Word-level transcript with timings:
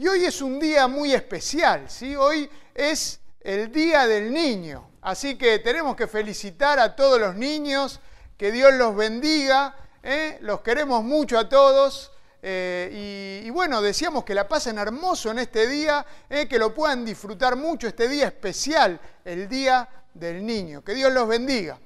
Y 0.00 0.08
hoy 0.08 0.24
es 0.24 0.40
un 0.40 0.58
día 0.58 0.88
muy 0.88 1.12
especial, 1.12 1.90
¿sí? 1.90 2.16
Hoy 2.16 2.48
es 2.74 3.20
el 3.38 3.70
Día 3.70 4.06
del 4.06 4.32
Niño. 4.32 4.92
Así 5.02 5.36
que 5.36 5.58
tenemos 5.58 5.94
que 5.94 6.06
felicitar 6.06 6.78
a 6.78 6.96
todos 6.96 7.20
los 7.20 7.36
niños, 7.36 8.00
que 8.38 8.50
Dios 8.50 8.72
los 8.72 8.96
bendiga, 8.96 9.76
¿eh? 10.02 10.38
los 10.40 10.62
queremos 10.62 11.04
mucho 11.04 11.38
a 11.38 11.50
todos. 11.50 12.12
Eh, 12.40 13.42
y, 13.44 13.50
bueno, 13.50 13.82
decíamos 13.82 14.24
que 14.24 14.34
la 14.34 14.48
pasen 14.48 14.78
hermoso 14.78 15.32
en 15.32 15.40
este 15.40 15.66
día, 15.66 16.06
¿eh? 16.30 16.48
que 16.48 16.58
lo 16.58 16.72
puedan 16.72 17.04
disfrutar 17.04 17.56
mucho, 17.56 17.86
este 17.86 18.08
día 18.08 18.28
especial, 18.28 18.98
el 19.22 19.50
Día 19.50 19.86
del 20.14 20.46
Niño. 20.46 20.82
Que 20.82 20.94
Dios 20.94 21.12
los 21.12 21.28
bendiga. 21.28 21.78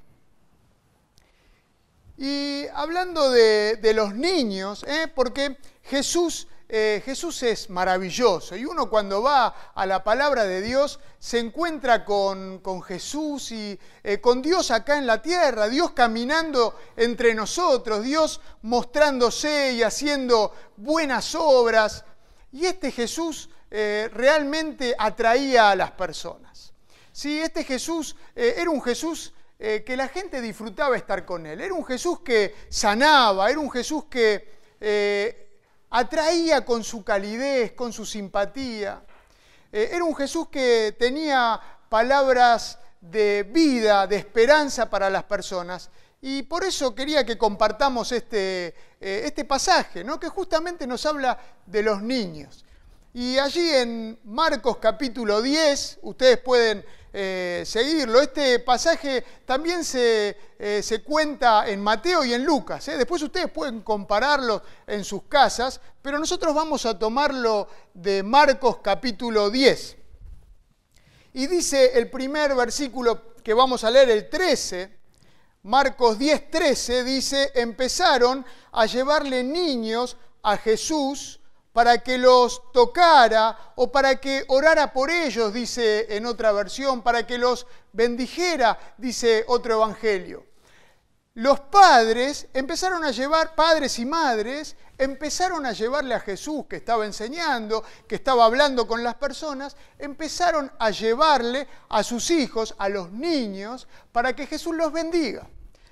Y 2.16 2.66
hablando 2.74 3.32
de, 3.32 3.92
los 3.92 4.14
niños, 4.14 4.84
¿eh? 4.86 5.08
porque 5.12 5.56
Jesús, 5.82 6.46
eh, 6.68 7.02
Jesús 7.04 7.42
es 7.42 7.70
maravilloso 7.70 8.56
y 8.56 8.64
uno 8.64 8.88
cuando 8.88 9.22
va 9.22 9.72
a 9.74 9.86
la 9.86 10.02
palabra 10.02 10.44
de 10.44 10.60
Dios 10.62 11.00
se 11.18 11.38
encuentra 11.38 12.04
con, 12.04 12.60
Jesús 12.82 13.52
y 13.52 13.78
eh, 14.02 14.20
con 14.20 14.42
Dios 14.42 14.70
acá 14.70 14.98
en 14.98 15.06
la 15.06 15.22
tierra, 15.22 15.68
Dios 15.68 15.92
caminando 15.92 16.76
entre 16.96 17.34
nosotros, 17.34 18.02
Dios 18.02 18.40
mostrándose 18.62 19.72
y 19.72 19.82
haciendo 19.82 20.52
buenas 20.76 21.34
obras. 21.34 22.04
Y 22.52 22.66
este 22.66 22.92
Jesús 22.92 23.50
realmente 23.70 24.94
atraía 24.96 25.70
a 25.70 25.74
las 25.74 25.90
personas. 25.90 26.72
Sí, 27.10 27.40
este 27.40 27.64
Jesús 27.64 28.14
era 28.36 28.70
un 28.70 28.80
Jesús 28.80 29.32
eh, 29.56 29.84
que 29.86 29.96
la 29.96 30.08
gente 30.08 30.40
disfrutaba 30.40 30.96
estar 30.96 31.24
con 31.24 31.46
él. 31.46 31.60
Era 31.60 31.72
un 31.72 31.84
Jesús 31.84 32.20
que 32.20 32.54
sanaba, 32.68 33.48
era 33.48 33.60
un 33.60 33.70
Jesús 33.70 34.04
que 34.10 34.46
eh, 34.80 35.43
atraía 35.96 36.64
con 36.64 36.82
su 36.82 37.04
calidez, 37.04 37.70
con 37.72 37.92
su 37.92 38.04
simpatía. 38.04 39.00
Eh, 39.70 39.90
era 39.92 40.02
un 40.02 40.16
Jesús 40.16 40.48
que 40.48 40.96
tenía 40.98 41.60
palabras 41.88 42.80
de 43.00 43.44
vida, 43.44 44.08
de 44.08 44.16
esperanza 44.16 44.90
para 44.90 45.08
las 45.08 45.22
personas. 45.22 45.90
Y 46.20 46.42
por 46.42 46.64
eso 46.64 46.96
quería 46.96 47.24
que 47.24 47.38
compartamos 47.38 48.10
este, 48.10 48.74
este 48.98 49.44
pasaje, 49.44 50.02
¿no? 50.02 50.18
que 50.18 50.28
justamente 50.28 50.84
nos 50.84 51.06
habla 51.06 51.38
de 51.64 51.82
los 51.84 52.02
niños. 52.02 52.64
Y 53.12 53.38
allí 53.38 53.68
en 53.70 54.18
Marcos 54.24 54.78
capítulo 54.78 55.40
10, 55.42 56.00
ustedes 56.02 56.38
pueden 56.38 56.84
eh, 57.16 57.62
seguirlo. 57.64 58.20
Este 58.20 58.58
pasaje 58.58 59.24
también 59.46 59.82
eh, 59.94 60.80
se, 60.82 61.02
cuenta 61.04 61.68
en 61.68 61.80
Mateo 61.80 62.24
y 62.24 62.34
en 62.34 62.44
Lucas. 62.44 62.88
¿eh? 62.88 62.96
Después 62.96 63.22
ustedes 63.22 63.52
pueden 63.52 63.82
compararlo 63.82 64.60
en 64.84 65.04
sus 65.04 65.22
casas, 65.28 65.80
pero 66.02 66.18
nosotros 66.18 66.52
vamos 66.52 66.84
a 66.86 66.98
tomarlo 66.98 67.68
de 67.94 68.24
Marcos 68.24 68.78
capítulo 68.82 69.48
10. 69.48 69.96
Y 71.34 71.46
dice 71.46 71.96
el 71.96 72.10
primer 72.10 72.52
versículo 72.56 73.36
que 73.44 73.54
vamos 73.54 73.84
a 73.84 73.92
leer, 73.92 74.10
el 74.10 74.28
13, 74.28 74.98
Marcos 75.62 76.18
10, 76.18 76.50
13, 76.50 77.04
dice, 77.04 77.52
empezaron 77.54 78.44
a 78.72 78.86
llevarle 78.86 79.44
niños 79.44 80.16
a 80.42 80.56
Jesús 80.56 81.38
para 81.74 81.98
que 82.04 82.18
los 82.18 82.70
tocara 82.72 83.72
o 83.74 83.90
para 83.90 84.20
que 84.20 84.44
orara 84.46 84.92
por 84.92 85.10
ellos, 85.10 85.52
dice 85.52 86.06
en 86.08 86.24
otra 86.24 86.52
versión, 86.52 87.02
para 87.02 87.26
que 87.26 87.36
los 87.36 87.66
bendijera, 87.92 88.78
dice 88.96 89.44
otro 89.48 89.74
evangelio. 89.74 90.46
Los 91.34 91.58
padres 91.58 92.46
empezaron 92.54 93.02
a 93.02 93.10
llevar, 93.10 93.56
padres 93.56 93.98
y 93.98 94.06
madres, 94.06 94.76
empezaron 94.96 95.66
a 95.66 95.72
llevarle 95.72 96.14
a 96.14 96.20
Jesús 96.20 96.66
que 96.70 96.76
estaba 96.76 97.06
enseñando, 97.06 97.82
que 98.06 98.14
estaba 98.14 98.44
hablando 98.44 98.86
con 98.86 99.02
las 99.02 99.16
personas, 99.16 99.76
empezaron 99.98 100.70
a 100.78 100.90
llevarle 100.90 101.66
a 101.88 102.04
sus 102.04 102.30
hijos, 102.30 102.76
a 102.78 102.88
los 102.88 103.10
niños, 103.10 103.88
para 104.12 104.36
que 104.36 104.46
Jesús 104.46 104.76
los 104.76 104.92
bendiga. 104.92 105.44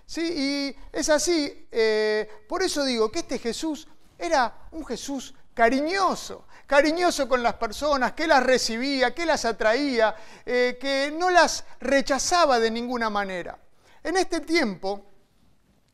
¿Sí? 0.07 0.21
Y 0.23 0.77
es 0.93 1.09
así, 1.09 1.67
eh, 1.73 2.45
por 2.49 2.63
eso 2.63 2.85
digo 2.85 3.11
que 3.11 3.19
este 3.21 3.41
Jesús 3.41 3.89
era 4.17 4.69
un 4.71 4.87
Jesús 4.87 5.35
cariñoso, 5.55 6.47
cariñoso 6.67 7.29
con 7.29 7.43
las 7.43 7.55
personas, 7.55 8.13
que 8.13 8.27
las 8.27 8.43
recibía, 8.43 9.15
que 9.15 9.27
las 9.27 9.45
atraía, 9.45 10.15
eh, 10.47 10.79
que 10.81 11.13
no 11.17 11.31
las 11.31 11.65
rechazaba 11.81 12.59
de 12.59 12.71
ninguna 12.71 13.11
manera. 13.11 13.59
En 14.03 14.17
este 14.17 14.41
tiempo 14.41 15.05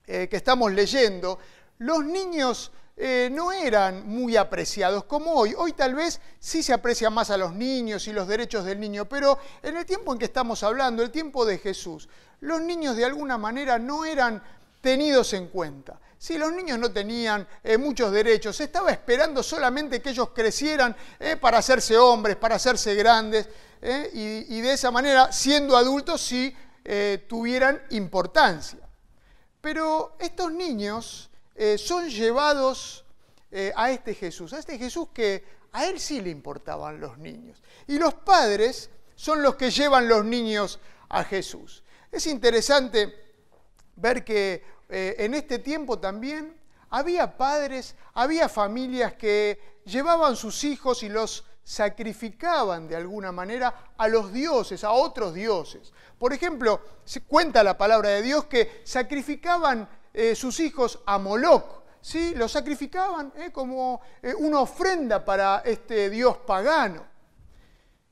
eh, 0.07 0.29
que 0.29 0.37
estamos 0.37 0.73
leyendo, 0.73 1.39
los 1.79 2.05
niños 2.05 2.73
eh, 2.97 3.29
no 3.31 3.53
eran 3.53 4.09
muy 4.09 4.37
apreciados 4.37 5.05
como 5.05 5.33
hoy. 5.33 5.55
Hoy 5.57 5.73
tal 5.73 5.95
vez 5.95 6.21
sí 6.41 6.63
se 6.63 6.73
aprecia 6.73 7.11
más 7.11 7.31
a 7.31 7.37
los 7.37 7.55
niños 7.55 8.09
y 8.09 8.13
los 8.13 8.27
derechos 8.27 8.65
del 8.65 8.81
niño, 8.81 9.09
pero 9.09 9.39
en 9.63 9.77
el 9.77 9.87
tiempo 9.87 10.13
en 10.13 10.19
que 10.19 10.25
estamos 10.25 10.63
hablando, 10.65 11.03
el 11.03 11.13
tiempo 11.13 11.45
de 11.45 11.59
Jesús, 11.59 12.09
los 12.41 12.61
niños 12.61 12.97
de 12.97 13.05
alguna 13.05 13.39
manera 13.39 13.79
no 13.79 14.05
eran 14.05 14.43
tenidos 14.81 15.33
en 15.33 15.49
cuenta. 15.49 16.01
Si 16.19 16.37
los 16.37 16.53
niños 16.53 16.79
no 16.81 16.91
tenían 16.91 17.47
eh, 17.63 17.79
muchos 17.79 18.11
derechos, 18.11 18.57
se 18.57 18.65
estaba 18.65 18.91
esperando 18.91 19.41
solamente 19.41 20.03
que 20.03 20.11
ellos 20.11 20.31
crecieran 20.35 20.97
eh, 21.21 21.37
para 21.37 21.59
hacerse 21.59 21.97
hombres, 21.97 22.37
para 22.37 22.57
hacerse 22.57 22.95
grandes, 22.97 23.49
eh, 23.81 24.11
y, 24.49 24.61
de 24.61 24.73
esa 24.73 24.91
manera, 24.91 25.31
siendo 25.33 25.77
adultos, 25.77 26.21
sí 26.21 26.55
tuvieran 27.29 27.83
importancia. 27.91 28.81
Pero 29.61 30.17
estos 30.19 30.51
niños 30.51 31.31
son 31.77 32.09
llevados 32.09 33.05
a 33.77 33.91
este 33.91 34.15
Jesús, 34.15 34.55
a 34.55 34.59
este 34.59 34.79
Jesús 34.79 35.09
que 35.13 35.45
a 35.73 35.85
él 35.85 36.01
sí 36.01 36.23
le 36.23 36.31
importaban 36.31 36.99
los 36.99 37.19
niños. 37.19 37.63
Y 37.87 37.99
los 37.99 38.15
padres 38.15 38.89
son 39.15 39.43
los 39.43 39.57
que 39.57 39.71
llevan 39.71 40.09
los 40.09 40.25
niños 40.25 40.81
a 41.11 41.23
Jesús. 41.25 41.83
Es 42.11 42.27
interesante 42.27 43.15
ver 43.97 44.25
que 44.25 44.78
eh, 44.89 45.17
en 45.19 45.35
este 45.35 45.59
tiempo 45.59 45.99
también 45.99 46.57
había 46.91 47.37
padres, 47.37 47.95
había 48.15 48.49
familias 48.49 49.15
que 49.15 49.81
llevaban 49.85 50.37
sus 50.37 50.65
hijos 50.65 51.03
y 51.03 51.09
los 51.09 51.45
sacrificaban 51.63 52.89
de 52.89 52.97
alguna 52.97 53.31
manera 53.31 53.93
a 53.99 54.09
los 54.09 54.33
dioses, 54.33 54.85
a 54.85 54.93
otros 54.93 55.35
dioses. 55.35 55.93
Por 56.19 56.33
ejemplo, 56.33 56.81
se 57.05 57.21
cuenta 57.23 57.63
la 57.63 57.77
palabra 57.77 58.09
de 58.11 58.23
Dios 58.23 58.47
que 58.47 58.81
sacrificaban 58.85 59.87
eh, 60.15 60.35
sus 60.35 60.61
hijos 60.61 61.01
a 61.05 61.19
Moloch, 61.19 61.83
¿sí? 62.01 62.35
Los 62.35 62.53
sacrificaban 62.53 63.33
eh, 63.37 63.51
como 63.53 64.01
una 64.39 64.61
ofrenda 64.61 65.23
para 65.23 65.63
este 65.67 66.09
dios 66.09 66.39
pagano. 66.39 67.05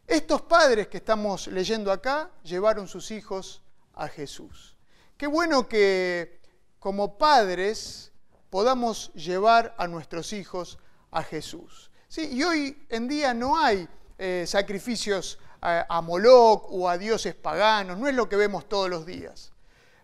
Estos 0.06 0.42
padres 0.42 0.88
que 0.88 0.98
estamos 0.98 1.48
leyendo 1.48 1.90
acá 1.90 2.30
llevaron 2.44 2.86
sus 2.86 3.10
hijos 3.10 3.62
a 3.94 4.06
Jesús. 4.06 4.76
Qué 5.16 5.26
bueno 5.26 5.66
que 5.66 6.40
como 6.86 7.18
padres 7.18 8.12
podamos 8.48 9.12
llevar 9.14 9.74
a 9.76 9.88
nuestros 9.88 10.32
hijos 10.32 10.78
a 11.10 11.24
Jesús. 11.24 11.90
¿Sí? 12.06 12.28
Y 12.30 12.44
hoy 12.44 12.86
en 12.90 13.08
día 13.08 13.34
no 13.34 13.58
hay 13.58 13.88
eh, 14.18 14.44
sacrificios 14.46 15.36
a, 15.60 16.00
Moloch 16.00 16.68
o 16.70 16.88
a 16.88 16.96
dioses 16.96 17.34
paganos, 17.34 17.98
no 17.98 18.06
es 18.06 18.14
lo 18.14 18.28
que 18.28 18.36
vemos 18.36 18.68
todos 18.68 18.88
los 18.88 19.04
días. 19.04 19.50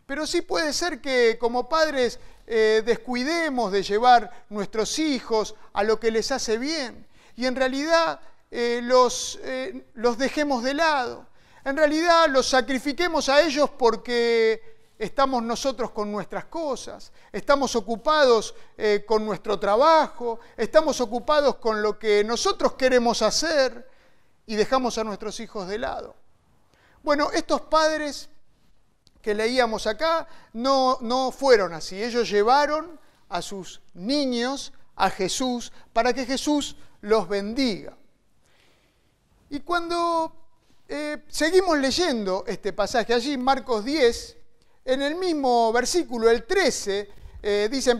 Pero 0.06 0.26
sí 0.26 0.42
puede 0.42 0.72
ser 0.72 1.00
que 1.00 1.38
como 1.38 1.68
padres 1.68 2.18
eh, 2.48 2.82
descuidemos 2.84 3.70
de 3.70 3.84
llevar 3.84 4.46
nuestros 4.48 4.98
hijos 4.98 5.54
a 5.74 5.84
lo 5.84 6.00
que 6.00 6.10
les 6.10 6.32
hace 6.32 6.58
bien 6.58 7.06
y 7.36 7.46
en 7.46 7.54
realidad 7.54 8.18
eh, 8.50 8.80
los, 8.82 9.38
los 9.94 10.18
dejemos 10.18 10.64
de 10.64 10.74
lado. 10.74 11.28
En 11.64 11.76
realidad 11.76 12.28
los 12.28 12.48
sacrifiquemos 12.48 13.28
a 13.28 13.40
ellos 13.40 13.70
porque 13.70 14.72
estamos 15.02 15.42
nosotros 15.42 15.90
con 15.90 16.12
nuestras 16.12 16.44
cosas, 16.44 17.10
estamos 17.32 17.74
ocupados 17.74 18.54
eh, 18.78 19.04
con 19.04 19.26
nuestro 19.26 19.58
trabajo, 19.58 20.38
estamos 20.56 21.00
ocupados 21.00 21.56
con 21.56 21.82
lo 21.82 21.98
que 21.98 22.22
nosotros 22.22 22.74
queremos 22.74 23.20
hacer 23.20 23.90
y 24.46 24.54
dejamos 24.54 24.98
a 24.98 25.04
nuestros 25.04 25.40
hijos 25.40 25.66
de 25.66 25.78
lado. 25.78 26.14
Bueno, 27.02 27.32
estos 27.32 27.62
padres 27.62 28.28
que 29.20 29.34
leíamos 29.34 29.88
acá 29.88 30.28
no, 30.52 30.98
no 31.00 31.32
fueron 31.32 31.72
así, 31.72 32.00
ellos 32.00 32.30
llevaron 32.30 33.00
a 33.28 33.42
sus 33.42 33.80
niños 33.94 34.72
a 34.94 35.10
Jesús 35.10 35.72
para 35.92 36.12
que 36.12 36.24
Jesús 36.24 36.76
los 37.00 37.28
bendiga. 37.28 37.96
Y 39.50 39.60
cuando 39.60 40.32
eh, 40.88 41.24
seguimos 41.26 41.76
leyendo 41.78 42.44
este 42.46 42.72
pasaje 42.72 43.12
allí, 43.12 43.36
Marcos 43.36 43.84
10, 43.84 44.36
en 44.84 45.02
el 45.02 45.14
mismo 45.14 45.72
versículo, 45.72 46.28
el 46.28 46.44
13, 46.44 47.10
eh, 47.42 47.68
dice, 47.70 47.96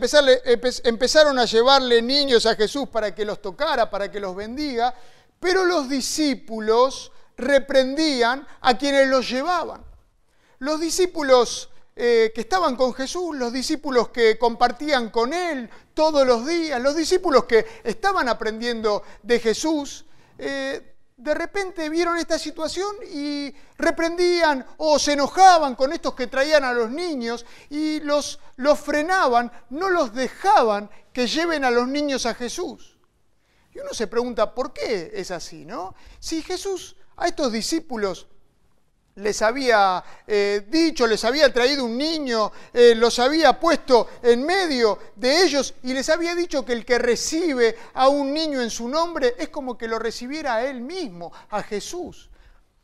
empezaron 0.83 1.39
a 1.39 1.45
llevarle 1.45 2.01
niños 2.01 2.45
a 2.45 2.55
Jesús 2.55 2.87
para 2.89 3.13
que 3.13 3.25
los 3.25 3.41
tocara, 3.41 3.89
para 3.89 4.09
que 4.09 4.19
los 4.19 4.35
bendiga, 4.35 4.93
pero 5.39 5.65
los 5.65 5.89
discípulos 5.89 7.11
reprendían 7.35 8.47
a 8.61 8.77
quienes 8.77 9.07
los 9.07 9.29
llevaban. 9.29 9.83
Los 10.59 10.79
discípulos 10.79 11.69
eh, 11.95 12.31
que 12.33 12.41
estaban 12.41 12.75
con 12.75 12.93
Jesús, 12.93 13.35
los 13.35 13.51
discípulos 13.51 14.09
que 14.09 14.37
compartían 14.37 15.09
con 15.09 15.33
Él 15.33 15.69
todos 15.93 16.25
los 16.25 16.47
días, 16.47 16.81
los 16.81 16.95
discípulos 16.95 17.43
que 17.43 17.65
estaban 17.83 18.29
aprendiendo 18.29 19.03
de 19.21 19.39
Jesús, 19.39 20.05
eh, 20.37 20.92
de 21.23 21.33
repente 21.33 21.89
vieron 21.89 22.17
esta 22.17 22.37
situación 22.37 22.95
y 23.09 23.53
reprendían 23.77 24.65
o 24.77 24.99
se 24.99 25.13
enojaban 25.13 25.75
con 25.75 25.93
estos 25.93 26.13
que 26.15 26.27
traían 26.27 26.65
a 26.65 26.73
los 26.73 26.91
niños 26.91 27.45
y 27.69 28.01
los, 28.01 28.39
los 28.57 28.77
frenaban, 28.79 29.49
no 29.69 29.89
los 29.89 30.13
dejaban 30.13 30.89
que 31.13 31.27
lleven 31.27 31.63
a 31.63 31.71
los 31.71 31.87
niños 31.87 32.25
a 32.25 32.35
Jesús. 32.35 32.97
Y 33.73 33.79
uno 33.79 33.93
se 33.93 34.07
pregunta, 34.07 34.53
¿por 34.53 34.73
qué 34.73 35.11
es 35.13 35.31
así? 35.31 35.63
¿no? 35.63 35.95
Si 36.19 36.41
Jesús 36.41 36.97
a 37.15 37.27
estos 37.27 37.53
discípulos 37.53 38.27
les 39.15 39.41
había 39.41 40.03
eh, 40.25 40.65
dicho, 40.67 41.05
les 41.05 41.23
había 41.23 41.51
traído 41.53 41.85
un 41.85 41.97
niño, 41.97 42.51
eh, 42.73 42.95
los 42.95 43.19
había 43.19 43.59
puesto 43.59 44.07
en 44.21 44.45
medio 44.45 44.97
de 45.15 45.43
ellos 45.43 45.75
y 45.83 45.93
les 45.93 46.09
había 46.09 46.35
dicho 46.35 46.65
que 46.65 46.73
el 46.73 46.85
que 46.85 46.97
recibe 46.97 47.75
a 47.93 48.07
un 48.07 48.33
niño 48.33 48.61
en 48.61 48.69
su 48.69 48.87
nombre 48.87 49.35
es 49.37 49.49
como 49.49 49.77
que 49.77 49.87
lo 49.87 49.99
recibiera 49.99 50.55
a 50.55 50.65
él 50.65 50.81
mismo, 50.81 51.31
a 51.49 51.61
Jesús. 51.61 52.29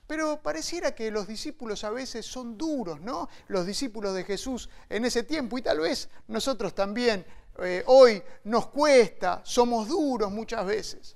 Pero 0.05 0.41
pareciera 0.41 0.95
que 0.95 1.11
los 1.11 1.27
discípulos 1.27 1.83
a 1.83 1.91
veces 1.91 2.25
son 2.25 2.57
duros, 2.57 2.99
¿no? 2.99 3.29
Los 3.47 3.65
discípulos 3.65 4.15
de 4.15 4.23
Jesús 4.23 4.69
en 4.89 5.05
ese 5.05 5.21
tiempo 5.23 5.57
y 5.57 5.61
tal 5.61 5.79
vez 5.79 6.09
nosotros 6.27 6.73
también 6.73 7.25
eh, 7.61 7.83
hoy 7.85 8.21
nos 8.45 8.67
cuesta, 8.67 9.41
somos 9.43 9.87
duros 9.87 10.31
muchas 10.31 10.65
veces. 10.65 11.15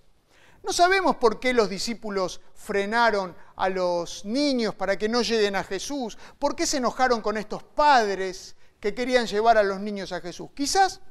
No 0.63 0.71
sabemos 0.71 1.17
por 1.17 1.41
qué 1.41 1.53
los 1.53 1.69
discípulos 1.69 2.39
frenaron 2.55 3.35
a 3.57 3.67
los 3.67 4.23
niños 4.23 4.73
para 4.73 4.97
que 4.97 5.09
no 5.09 5.21
lleguen 5.21 5.57
a 5.57 5.63
Jesús, 5.63 6.17
por 6.39 6.55
qué 6.55 6.65
se 6.65 6.77
enojaron 6.77 7.21
con 7.21 7.35
estos 7.35 7.63
padres 7.63 8.55
que 8.79 8.93
querían 8.93 9.27
llevar 9.27 9.57
a 9.57 9.63
los 9.63 9.81
niños 9.81 10.13
a 10.13 10.21
Jesús. 10.21 10.49
Quizás, 10.55 11.01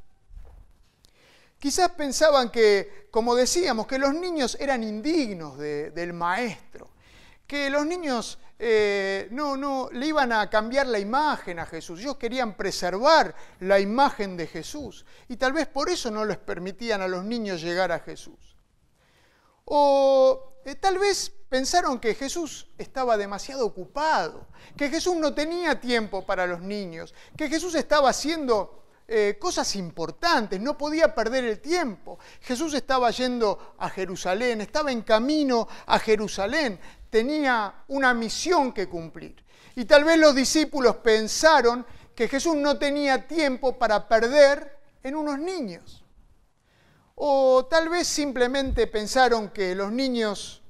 quizás 1.58 1.90
pensaban 1.90 2.50
que, 2.50 3.08
como 3.10 3.34
decíamos, 3.34 3.86
que 3.86 3.98
los 3.98 4.14
niños 4.14 4.56
eran 4.58 4.82
indignos 4.82 5.58
del 5.58 6.14
maestro, 6.14 6.90
que 7.46 7.68
los 7.68 7.84
niños 7.84 8.38
eh, 8.58 9.28
no, 9.32 9.58
no, 9.58 9.90
le 9.92 10.06
iban 10.06 10.32
a 10.32 10.48
cambiar 10.48 10.86
la 10.86 10.98
imagen 10.98 11.58
a 11.58 11.66
Jesús. 11.66 12.00
Ellos 12.00 12.16
querían 12.16 12.56
preservar 12.56 13.34
la 13.60 13.78
imagen 13.78 14.34
de 14.36 14.46
Jesús 14.46 15.04
y 15.28 15.36
tal 15.36 15.52
vez 15.52 15.66
por 15.66 15.90
eso 15.90 16.10
no 16.10 16.24
les 16.24 16.38
permitían 16.38 17.02
a 17.02 17.08
los 17.08 17.22
niños 17.22 17.60
llegar 17.60 17.92
a 17.92 17.98
Jesús. 17.98 18.51
O 19.74 20.58
eh, 20.66 20.74
tal 20.74 20.98
vez 20.98 21.32
pensaron 21.48 21.98
que 21.98 22.14
Jesús 22.14 22.68
estaba 22.76 23.16
demasiado 23.16 23.64
ocupado, 23.64 24.46
que 24.76 24.90
Jesús 24.90 25.16
no 25.16 25.32
tenía 25.32 25.80
tiempo 25.80 26.26
para 26.26 26.46
los 26.46 26.60
niños, 26.60 27.14
que 27.38 27.48
Jesús 27.48 27.74
estaba 27.74 28.10
haciendo 28.10 28.84
eh, 29.08 29.38
cosas 29.40 29.74
importantes, 29.76 30.60
no 30.60 30.76
podía 30.76 31.14
perder 31.14 31.44
el 31.44 31.60
tiempo. 31.60 32.18
Jesús 32.42 32.74
estaba 32.74 33.10
yendo 33.12 33.74
a 33.78 33.88
Jerusalén, 33.88 34.60
estaba 34.60 34.92
en 34.92 35.00
camino 35.00 35.66
a 35.86 35.98
Jerusalén, 35.98 36.78
tenía 37.08 37.84
una 37.88 38.12
misión 38.12 38.74
que 38.74 38.90
cumplir. 38.90 39.42
Y 39.74 39.86
tal 39.86 40.04
vez 40.04 40.18
los 40.18 40.34
discípulos 40.34 40.96
pensaron 40.96 41.86
que 42.14 42.28
Jesús 42.28 42.56
no 42.56 42.78
tenía 42.78 43.26
tiempo 43.26 43.78
para 43.78 44.06
perder 44.06 44.78
en 45.02 45.16
unos 45.16 45.38
niños. 45.38 46.01
O 47.24 47.66
tal 47.66 47.88
vez 47.88 48.08
simplemente 48.08 48.88
pensaron 48.88 49.50
que 49.50 49.76
los 49.76 49.92
niños 49.92 50.60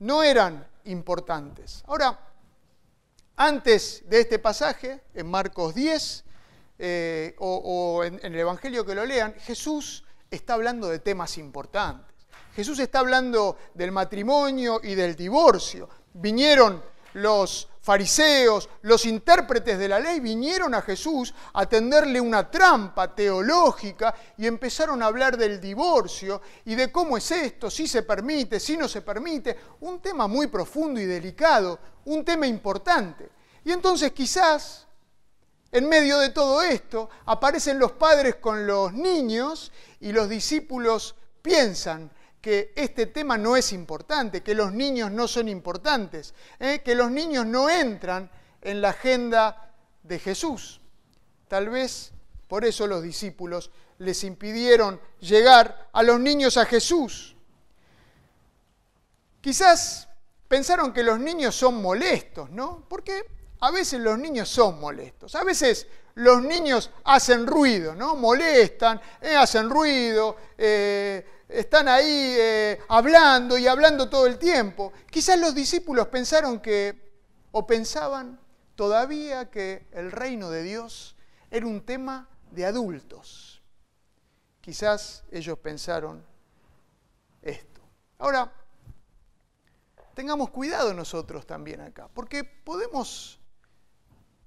no 0.00 0.24
eran 0.24 0.66
importantes. 0.86 1.84
Ahora, 1.86 2.18
antes 3.36 4.02
de 4.08 4.22
este 4.22 4.40
pasaje, 4.40 5.00
en 5.14 5.30
Marcos 5.30 5.72
10, 5.72 6.24
eh, 6.76 7.36
o, 7.38 8.02
en, 8.02 8.18
en 8.20 8.34
el 8.34 8.40
Evangelio 8.40 8.84
que 8.84 8.96
lo 8.96 9.06
lean, 9.06 9.32
Jesús 9.34 10.02
está 10.28 10.54
hablando 10.54 10.88
de 10.88 10.98
temas 10.98 11.38
importantes. 11.38 12.16
Jesús 12.56 12.80
está 12.80 12.98
hablando 12.98 13.56
del 13.74 13.92
matrimonio 13.92 14.80
y 14.82 14.96
del 14.96 15.14
divorcio. 15.14 15.88
Vinieron 16.14 16.82
los 17.12 17.68
fariseos, 17.90 18.68
los 18.82 19.04
intérpretes 19.04 19.76
de 19.76 19.88
la 19.88 19.98
ley 19.98 20.20
vinieron 20.20 20.76
a 20.76 20.80
Jesús 20.80 21.34
a 21.54 21.66
tenderle 21.66 22.20
una 22.20 22.48
trampa 22.48 23.12
teológica 23.12 24.14
y 24.38 24.46
empezaron 24.46 25.02
a 25.02 25.06
hablar 25.06 25.36
del 25.36 25.60
divorcio 25.60 26.40
y 26.66 26.76
de 26.76 26.92
cómo 26.92 27.16
es 27.16 27.28
esto, 27.32 27.68
si 27.68 27.88
se 27.88 28.04
permite, 28.04 28.60
si 28.60 28.76
no 28.76 28.86
se 28.86 29.02
permite, 29.02 29.58
un 29.80 29.98
tema 29.98 30.28
muy 30.28 30.46
profundo 30.46 31.00
y 31.00 31.04
delicado, 31.04 31.80
un 32.04 32.24
tema 32.24 32.46
importante. 32.46 33.28
Y 33.64 33.72
entonces 33.72 34.12
quizás 34.12 34.86
en 35.72 35.88
medio 35.88 36.20
de 36.20 36.28
todo 36.28 36.62
esto 36.62 37.10
aparecen 37.26 37.80
los 37.80 37.90
padres 37.90 38.36
con 38.36 38.68
los 38.68 38.92
niños 38.92 39.72
y 39.98 40.12
los 40.12 40.28
discípulos 40.28 41.16
piensan, 41.42 42.08
que 42.40 42.72
este 42.74 43.06
tema 43.06 43.36
no 43.36 43.56
es 43.56 43.72
importante, 43.72 44.42
que 44.42 44.54
los 44.54 44.72
niños 44.72 45.10
no 45.10 45.28
son 45.28 45.48
importantes, 45.48 46.34
¿eh? 46.58 46.80
que 46.84 46.94
los 46.94 47.10
niños 47.10 47.46
no 47.46 47.68
entran 47.68 48.30
en 48.62 48.80
la 48.80 48.90
agenda 48.90 49.74
de 50.02 50.18
Jesús. 50.18 50.80
Tal 51.48 51.68
vez 51.68 52.12
por 52.48 52.64
eso 52.64 52.86
los 52.86 53.02
discípulos 53.02 53.70
les 53.98 54.24
impidieron 54.24 55.00
llegar 55.20 55.88
a 55.92 56.02
los 56.02 56.18
niños 56.18 56.56
a 56.56 56.64
Jesús. 56.64 57.36
Quizás 59.40 60.08
pensaron 60.48 60.92
que 60.92 61.02
los 61.02 61.20
niños 61.20 61.54
son 61.54 61.80
molestos, 61.80 62.50
¿no? 62.50 62.86
Porque 62.88 63.26
a 63.60 63.70
veces 63.70 64.00
los 64.00 64.18
niños 64.18 64.48
son 64.48 64.80
molestos. 64.80 65.34
A 65.34 65.44
veces 65.44 65.86
los 66.14 66.42
niños 66.42 66.90
hacen 67.04 67.46
ruido, 67.46 67.94
¿no? 67.94 68.16
Molestan, 68.16 69.00
eh, 69.20 69.36
hacen 69.36 69.70
ruido, 69.70 70.36
eh, 70.56 71.39
están 71.52 71.88
ahí 71.88 72.34
eh, 72.38 72.78
hablando 72.88 73.58
y 73.58 73.66
hablando 73.66 74.08
todo 74.08 74.26
el 74.26 74.38
tiempo. 74.38 74.92
Quizás 75.10 75.38
los 75.38 75.54
discípulos 75.54 76.08
pensaron 76.08 76.60
que, 76.60 77.12
o 77.52 77.66
pensaban 77.66 78.40
todavía 78.74 79.50
que 79.50 79.88
el 79.92 80.12
reino 80.12 80.50
de 80.50 80.62
Dios 80.62 81.16
era 81.50 81.66
un 81.66 81.84
tema 81.84 82.28
de 82.50 82.66
adultos. 82.66 83.62
Quizás 84.60 85.24
ellos 85.30 85.58
pensaron 85.58 86.24
esto. 87.42 87.80
Ahora, 88.18 88.52
tengamos 90.14 90.50
cuidado 90.50 90.94
nosotros 90.94 91.46
también 91.46 91.80
acá, 91.80 92.08
porque 92.12 92.44
podemos 92.44 93.40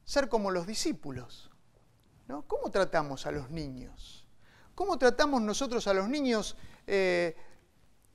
ser 0.05 0.29
como 0.29 0.51
los 0.51 0.67
discípulos. 0.67 1.49
¿no? 2.27 2.43
¿Cómo 2.43 2.71
tratamos 2.71 3.25
a 3.25 3.31
los 3.31 3.49
niños? 3.49 4.27
¿Cómo 4.75 4.97
tratamos 4.97 5.41
nosotros 5.41 5.87
a 5.87 5.93
los 5.93 6.07
niños 6.09 6.55
eh, 6.87 7.35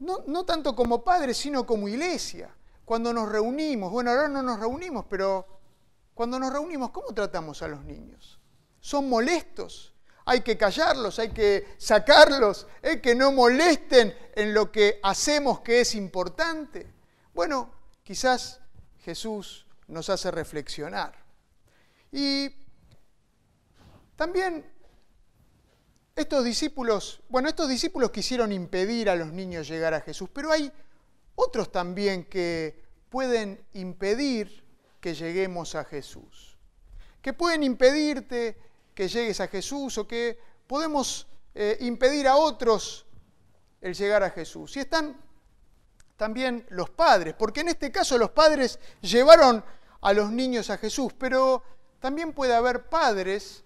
no, 0.00 0.44
tanto 0.44 0.74
como 0.76 1.02
padres, 1.02 1.36
sino 1.36 1.66
como 1.66 1.88
iglesia. 1.88 2.54
Cuando 2.84 3.12
nos 3.12 3.28
reunimos, 3.28 3.90
bueno, 3.90 4.10
ahora 4.10 4.28
no 4.28 4.42
nos 4.42 4.60
reunimos, 4.60 5.04
pero 5.08 5.46
cuando 6.14 6.38
nos 6.38 6.52
reunimos, 6.52 6.90
¿cómo 6.90 7.08
tratamos 7.08 7.62
a 7.62 7.68
los 7.68 7.84
niños? 7.84 8.38
¿Son 8.80 9.08
molestos? 9.08 9.94
Hay 10.24 10.42
que 10.42 10.56
callarlos, 10.56 11.18
hay 11.18 11.30
que 11.30 11.74
sacarlos, 11.78 12.66
hay 12.82 13.00
que 13.00 13.14
no 13.14 13.32
molesten 13.32 14.14
en 14.34 14.54
lo 14.54 14.70
que 14.70 15.00
hacemos 15.02 15.60
que 15.60 15.80
es 15.80 15.94
importante. 15.94 16.86
Bueno, 17.34 17.70
quizás 18.02 18.60
Jesús 19.00 19.66
nos 19.86 20.08
hace 20.10 20.30
reflexionar. 20.30 21.14
Y 22.12 22.50
también 24.16 24.64
estos 26.18 26.44
discípulos, 26.44 27.22
bueno, 27.28 27.48
estos 27.48 27.68
discípulos 27.68 28.10
quisieron 28.10 28.50
impedir 28.50 29.08
a 29.08 29.14
los 29.14 29.32
niños 29.32 29.68
llegar 29.68 29.94
a 29.94 30.00
Jesús, 30.00 30.28
pero 30.32 30.50
hay 30.50 30.70
otros 31.36 31.70
también 31.70 32.24
que 32.24 32.82
pueden 33.08 33.64
impedir 33.74 34.64
que 35.00 35.14
lleguemos 35.14 35.76
a 35.76 35.84
Jesús, 35.84 36.56
que 37.22 37.32
pueden 37.32 37.62
impedirte 37.62 38.58
que 38.94 39.06
llegues 39.06 39.40
a 39.40 39.46
Jesús 39.46 39.96
o 39.96 40.08
que 40.08 40.38
podemos 40.66 41.28
eh, 41.54 41.76
impedir 41.82 42.26
a 42.26 42.34
otros 42.34 43.06
el 43.80 43.94
llegar 43.94 44.24
a 44.24 44.30
Jesús. 44.30 44.76
Y 44.76 44.80
están 44.80 45.16
también 46.16 46.66
los 46.70 46.90
padres, 46.90 47.34
porque 47.38 47.60
en 47.60 47.68
este 47.68 47.92
caso 47.92 48.18
los 48.18 48.30
padres 48.30 48.80
llevaron 49.00 49.64
a 50.00 50.12
los 50.12 50.32
niños 50.32 50.68
a 50.70 50.78
Jesús, 50.78 51.12
pero 51.16 51.62
también 52.00 52.32
puede 52.32 52.54
haber 52.54 52.88
padres 52.88 53.62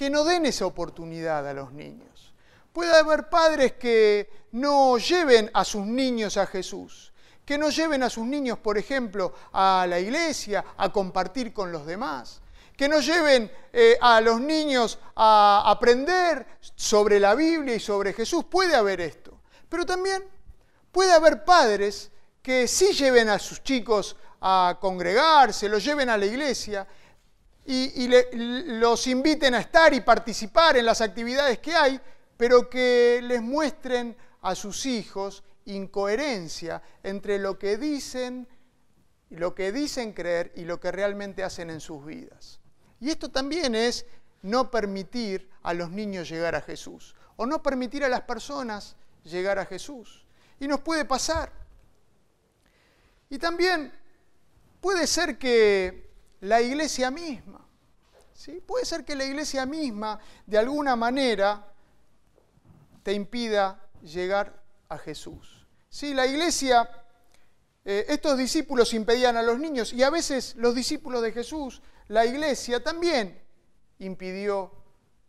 que 0.00 0.08
no 0.08 0.24
den 0.24 0.46
esa 0.46 0.64
oportunidad 0.64 1.46
a 1.46 1.52
los 1.52 1.72
niños. 1.74 2.32
Puede 2.72 2.96
haber 2.96 3.28
padres 3.28 3.74
que 3.74 4.46
no 4.52 4.96
lleven 4.96 5.50
a 5.52 5.62
sus 5.62 5.84
niños 5.84 6.38
a 6.38 6.46
Jesús, 6.46 7.12
que 7.44 7.58
no 7.58 7.68
lleven 7.68 8.02
a 8.02 8.08
sus 8.08 8.24
niños, 8.24 8.56
por 8.56 8.78
ejemplo, 8.78 9.34
a 9.52 9.84
la 9.86 10.00
iglesia, 10.00 10.64
a 10.78 10.90
compartir 10.90 11.52
con 11.52 11.70
los 11.70 11.84
demás, 11.84 12.40
que 12.78 12.88
no 12.88 13.00
lleven 13.00 13.52
eh, 13.74 13.98
a 14.00 14.22
los 14.22 14.40
niños 14.40 14.98
a 15.16 15.64
aprender 15.66 16.46
sobre 16.74 17.20
la 17.20 17.34
Biblia 17.34 17.74
y 17.74 17.80
sobre 17.80 18.14
Jesús. 18.14 18.46
Puede 18.46 18.74
haber 18.74 19.02
esto. 19.02 19.42
Pero 19.68 19.84
también 19.84 20.24
puede 20.90 21.12
haber 21.12 21.44
padres 21.44 22.10
que 22.40 22.66
sí 22.66 22.94
lleven 22.94 23.28
a 23.28 23.38
sus 23.38 23.62
chicos 23.62 24.16
a 24.40 24.78
congregarse, 24.80 25.68
los 25.68 25.84
lleven 25.84 26.08
a 26.08 26.16
la 26.16 26.24
iglesia, 26.24 26.88
y, 27.66 28.08
los 28.80 29.06
inviten 29.06 29.54
a 29.54 29.60
estar 29.60 29.92
y 29.94 30.00
participar 30.00 30.76
en 30.76 30.86
las 30.86 31.00
actividades 31.00 31.58
que 31.58 31.74
hay, 31.74 32.00
pero 32.36 32.68
que 32.68 33.20
les 33.22 33.42
muestren 33.42 34.16
a 34.42 34.54
sus 34.54 34.86
hijos 34.86 35.44
incoherencia 35.66 36.82
entre 37.02 37.38
lo 37.38 37.58
que 37.58 37.76
dicen, 37.76 38.48
lo 39.30 39.54
que 39.54 39.72
dicen 39.72 40.12
creer 40.12 40.52
y 40.56 40.64
lo 40.64 40.80
que 40.80 40.90
realmente 40.90 41.44
hacen 41.44 41.70
en 41.70 41.80
sus 41.80 42.04
vidas. 42.04 42.60
Y 42.98 43.10
esto 43.10 43.30
también 43.30 43.74
es 43.74 44.06
no 44.42 44.70
permitir 44.70 45.48
a 45.62 45.74
los 45.74 45.90
niños 45.90 46.28
llegar 46.28 46.54
a 46.54 46.62
Jesús 46.62 47.14
o 47.36 47.46
no 47.46 47.62
permitir 47.62 48.04
a 48.04 48.08
las 48.08 48.22
personas 48.22 48.96
llegar 49.24 49.58
a 49.58 49.66
Jesús. 49.66 50.24
Y 50.58 50.68
nos 50.68 50.80
puede 50.80 51.04
pasar. 51.04 51.52
Y 53.30 53.38
también 53.38 53.92
puede 54.80 55.06
ser 55.06 55.38
que 55.38 56.09
la 56.40 56.60
iglesia 56.62 57.10
misma, 57.10 57.66
¿sí? 58.32 58.62
puede 58.66 58.84
ser 58.84 59.04
que 59.04 59.14
la 59.14 59.24
iglesia 59.24 59.66
misma 59.66 60.18
de 60.46 60.58
alguna 60.58 60.96
manera 60.96 61.66
te 63.02 63.12
impida 63.12 63.80
llegar 64.02 64.62
a 64.88 64.98
Jesús. 64.98 65.66
¿Sí? 65.88 66.14
La 66.14 66.26
iglesia, 66.26 66.88
eh, 67.84 68.06
estos 68.08 68.38
discípulos 68.38 68.94
impedían 68.94 69.36
a 69.36 69.42
los 69.42 69.58
niños 69.58 69.92
y 69.92 70.02
a 70.02 70.10
veces 70.10 70.54
los 70.56 70.74
discípulos 70.74 71.22
de 71.22 71.32
Jesús, 71.32 71.82
la 72.08 72.24
iglesia 72.24 72.82
también 72.82 73.40
impidió 73.98 74.72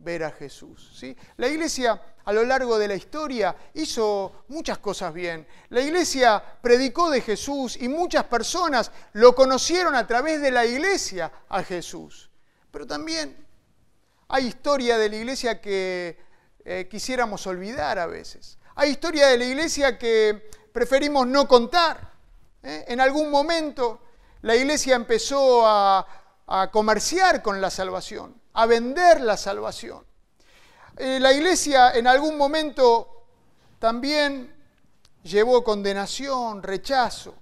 ver 0.03 0.24
a 0.24 0.31
Jesús. 0.31 0.91
¿sí? 0.96 1.15
La 1.38 1.48
iglesia 1.48 2.01
a 2.24 2.34
lo 2.34 2.43
largo 2.43 2.77
de 2.77 2.88
la 2.88 2.96
historia 2.96 3.55
hizo 3.74 4.43
muchas 4.48 4.79
cosas 4.79 5.13
bien. 5.13 5.48
La 5.70 5.81
iglesia 5.81 6.43
predicó 6.62 7.10
de 7.10 7.22
Jesús 7.22 7.77
y 7.79 7.88
muchas 7.88 8.25
personas 8.25 8.91
lo 9.13 9.34
conocieron 9.36 9.96
a 9.96 10.05
través 10.08 10.41
de 10.41 10.51
la 10.51 10.65
iglesia 10.65 11.31
a 11.50 11.63
Jesús. 11.63 12.29
Pero 12.72 12.88
también 12.88 13.46
hay 14.27 14.48
historia 14.48 14.98
de 14.98 15.10
la 15.10 15.15
iglesia 15.15 15.62
que 15.62 16.17
eh, 16.63 16.88
quisiéramos 16.89 17.46
olvidar 17.48 18.00
a 18.00 18.08
veces. 18.08 18.58
Hay 18.75 18.91
historia 18.91 19.27
de 19.27 19.38
la 19.38 19.46
iglesia 19.46 19.98
que 19.98 20.50
preferimos 20.72 21.27
no 21.27 21.48
contar. 21.48 22.13
¿eh? 22.63 22.86
En 22.88 23.01
algún 23.01 23.29
momento 23.29 24.01
la 24.41 24.55
iglesia 24.55 24.96
empezó 24.96 25.65
a 25.65 26.08
comerciar 26.72 27.41
con 27.41 27.62
la 27.62 27.70
salvación 27.70 28.41
a 28.53 28.65
vender 28.65 29.22
la 29.22 29.38
salvación. 29.38 30.05
Eh, 30.98 31.20
la 31.20 31.34
iglesia 31.34 31.91
en 31.91 32.08
algún 32.08 32.38
momento 32.38 33.25
también 33.79 34.53
llevó 35.24 35.63
condenación, 35.63 36.62
rechazo. 36.62 37.36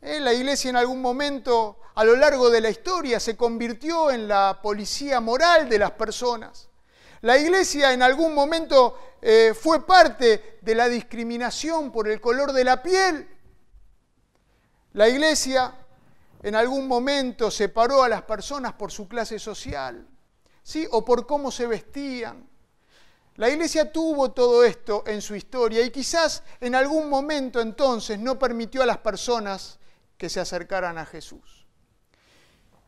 Eh, 0.00 0.20
la 0.20 0.32
iglesia 0.32 0.70
en 0.70 0.76
algún 0.76 1.00
momento 1.00 1.78
a 1.94 2.04
lo 2.04 2.14
largo 2.14 2.50
de 2.50 2.60
la 2.60 2.70
historia 2.70 3.18
se 3.18 3.36
convirtió 3.36 4.10
en 4.10 4.28
la 4.28 4.60
policía 4.62 5.20
moral 5.20 5.68
de 5.68 5.78
las 5.78 5.92
personas. 5.92 6.68
La 7.22 7.38
iglesia 7.38 7.92
en 7.92 8.02
algún 8.02 8.34
momento 8.34 9.16
eh, 9.20 9.54
fue 9.58 9.86
parte 9.86 10.58
de 10.60 10.74
la 10.74 10.88
discriminación 10.88 11.90
por 11.90 12.08
el 12.08 12.20
color 12.20 12.52
de 12.52 12.64
la 12.64 12.82
piel. 12.82 13.28
La 14.92 15.08
iglesia 15.08 15.74
en 16.42 16.54
algún 16.54 16.86
momento 16.86 17.50
separó 17.50 18.02
a 18.02 18.08
las 18.08 18.22
personas 18.22 18.74
por 18.74 18.92
su 18.92 19.08
clase 19.08 19.38
social. 19.38 20.06
¿Sí? 20.66 20.88
o 20.90 21.04
por 21.04 21.26
cómo 21.26 21.52
se 21.52 21.68
vestían. 21.68 22.48
La 23.36 23.48
iglesia 23.48 23.92
tuvo 23.92 24.32
todo 24.32 24.64
esto 24.64 25.04
en 25.06 25.22
su 25.22 25.36
historia 25.36 25.82
y 25.82 25.90
quizás 25.90 26.42
en 26.60 26.74
algún 26.74 27.08
momento 27.08 27.60
entonces 27.60 28.18
no 28.18 28.36
permitió 28.36 28.82
a 28.82 28.86
las 28.86 28.98
personas 28.98 29.78
que 30.18 30.28
se 30.28 30.40
acercaran 30.40 30.98
a 30.98 31.06
Jesús. 31.06 31.66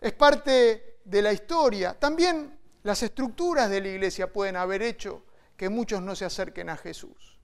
Es 0.00 0.12
parte 0.12 0.98
de 1.04 1.22
la 1.22 1.32
historia. 1.32 1.94
También 1.94 2.58
las 2.82 3.02
estructuras 3.04 3.70
de 3.70 3.80
la 3.80 3.88
iglesia 3.88 4.32
pueden 4.32 4.56
haber 4.56 4.82
hecho 4.82 5.22
que 5.56 5.68
muchos 5.68 6.02
no 6.02 6.16
se 6.16 6.24
acerquen 6.24 6.70
a 6.70 6.76
Jesús. 6.76 7.38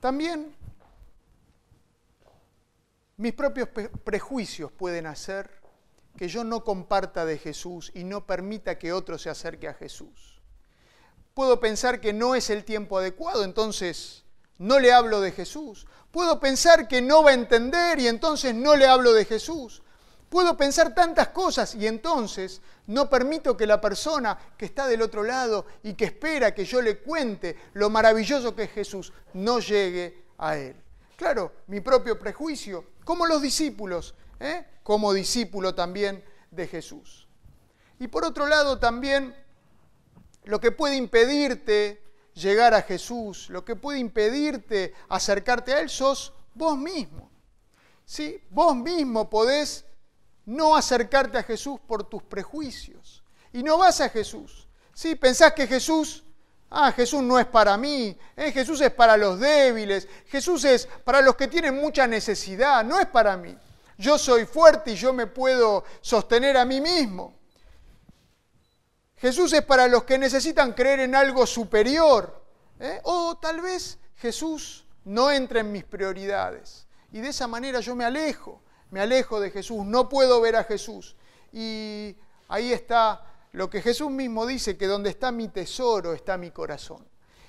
También 0.00 0.54
mis 3.16 3.32
propios 3.32 3.68
prejuicios 4.04 4.70
pueden 4.72 5.06
hacer 5.06 5.50
que 6.16 6.28
yo 6.28 6.44
no 6.44 6.64
comparta 6.64 7.24
de 7.24 7.38
Jesús 7.38 7.90
y 7.94 8.04
no 8.04 8.26
permita 8.26 8.78
que 8.78 8.92
otro 8.92 9.18
se 9.18 9.30
acerque 9.30 9.68
a 9.68 9.74
Jesús. 9.74 10.40
Puedo 11.34 11.60
pensar 11.60 12.00
que 12.00 12.12
no 12.12 12.34
es 12.34 12.48
el 12.50 12.64
tiempo 12.64 12.98
adecuado, 12.98 13.44
entonces 13.44 14.24
no 14.58 14.78
le 14.78 14.92
hablo 14.92 15.20
de 15.20 15.32
Jesús. 15.32 15.86
Puedo 16.10 16.40
pensar 16.40 16.88
que 16.88 17.02
no 17.02 17.22
va 17.22 17.30
a 17.30 17.34
entender 17.34 17.98
y 17.98 18.08
entonces 18.08 18.54
no 18.54 18.74
le 18.76 18.86
hablo 18.86 19.12
de 19.12 19.26
Jesús. 19.26 19.82
Puedo 20.30 20.56
pensar 20.56 20.94
tantas 20.94 21.28
cosas 21.28 21.74
y 21.74 21.86
entonces 21.86 22.60
no 22.86 23.08
permito 23.08 23.56
que 23.56 23.66
la 23.66 23.80
persona 23.80 24.38
que 24.56 24.64
está 24.64 24.86
del 24.86 25.02
otro 25.02 25.22
lado 25.22 25.66
y 25.82 25.94
que 25.94 26.06
espera 26.06 26.54
que 26.54 26.64
yo 26.64 26.82
le 26.82 26.98
cuente 26.98 27.56
lo 27.74 27.90
maravilloso 27.90 28.54
que 28.54 28.64
es 28.64 28.70
Jesús 28.70 29.12
no 29.34 29.60
llegue 29.60 30.24
a 30.38 30.56
él. 30.56 30.76
Claro, 31.16 31.52
mi 31.68 31.80
propio 31.80 32.18
prejuicio, 32.18 32.95
como 33.06 33.24
los 33.26 33.40
discípulos, 33.40 34.16
¿eh? 34.40 34.66
como 34.82 35.12
discípulo 35.12 35.76
también 35.76 36.24
de 36.50 36.66
Jesús. 36.66 37.28
Y 38.00 38.08
por 38.08 38.24
otro 38.24 38.48
lado 38.48 38.80
también 38.80 39.32
lo 40.42 40.58
que 40.58 40.72
puede 40.72 40.96
impedirte 40.96 42.02
llegar 42.34 42.74
a 42.74 42.82
Jesús, 42.82 43.48
lo 43.48 43.64
que 43.64 43.76
puede 43.76 44.00
impedirte 44.00 44.92
acercarte 45.08 45.72
a 45.72 45.80
Él, 45.82 45.88
sos 45.88 46.32
vos 46.52 46.76
mismo. 46.76 47.30
¿Sí? 48.04 48.42
Vos 48.50 48.74
mismo 48.74 49.30
podés 49.30 49.84
no 50.44 50.74
acercarte 50.74 51.38
a 51.38 51.44
Jesús 51.44 51.78
por 51.86 52.02
tus 52.10 52.24
prejuicios. 52.24 53.22
Y 53.52 53.62
no 53.62 53.78
vas 53.78 54.00
a 54.00 54.08
Jesús. 54.08 54.66
¿Sí? 54.92 55.14
Pensás 55.14 55.52
que 55.52 55.68
Jesús 55.68 56.24
Ah, 56.70 56.92
Jesús 56.92 57.22
no 57.22 57.38
es 57.38 57.46
para 57.46 57.76
mí, 57.76 58.16
eh, 58.36 58.50
Jesús 58.50 58.80
es 58.80 58.90
para 58.90 59.16
los 59.16 59.38
débiles, 59.38 60.08
Jesús 60.26 60.64
es 60.64 60.86
para 61.04 61.20
los 61.20 61.36
que 61.36 61.46
tienen 61.46 61.76
mucha 61.76 62.06
necesidad, 62.06 62.84
no 62.84 62.98
es 62.98 63.06
para 63.06 63.36
mí. 63.36 63.56
Yo 63.98 64.18
soy 64.18 64.44
fuerte 64.46 64.92
y 64.92 64.96
yo 64.96 65.12
me 65.12 65.26
puedo 65.26 65.84
sostener 66.00 66.56
a 66.56 66.64
mí 66.64 66.80
mismo. 66.80 67.34
Jesús 69.16 69.52
es 69.52 69.62
para 69.62 69.88
los 69.88 70.04
que 70.04 70.18
necesitan 70.18 70.72
creer 70.72 71.00
en 71.00 71.14
algo 71.14 71.46
superior. 71.46 72.44
¿eh? 72.78 73.00
O 73.04 73.38
tal 73.38 73.60
vez 73.60 73.98
Jesús 74.16 74.86
no 75.04 75.30
entra 75.30 75.60
en 75.60 75.72
mis 75.72 75.84
prioridades. 75.84 76.86
Y 77.12 77.20
de 77.20 77.28
esa 77.28 77.46
manera 77.46 77.80
yo 77.80 77.94
me 77.94 78.04
alejo, 78.04 78.60
me 78.90 79.00
alejo 79.00 79.40
de 79.40 79.50
Jesús, 79.50 79.84
no 79.86 80.08
puedo 80.08 80.40
ver 80.40 80.56
a 80.56 80.64
Jesús. 80.64 81.16
Y 81.52 82.16
ahí 82.48 82.72
está 82.72 83.24
lo 83.56 83.70
que 83.70 83.80
Jesús 83.80 84.10
mismo 84.10 84.44
dice, 84.44 84.76
que 84.76 84.86
donde 84.86 85.08
está 85.08 85.32
mi 85.32 85.48
tesoro 85.48 86.12
está 86.12 86.36
mi 86.36 86.50
corazón. 86.50 87.08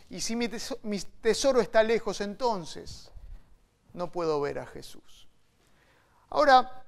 Y 0.10 0.22
si 0.22 0.38
mi 0.38 0.48
tesoro, 0.48 1.60
está 1.60 1.84
lejos, 1.84 2.22
entonces 2.22 3.12
no 3.92 4.10
puedo 4.10 4.40
ver 4.40 4.60
a 4.60 4.66
Jesús. 4.66 5.28
Ahora, 6.30 6.86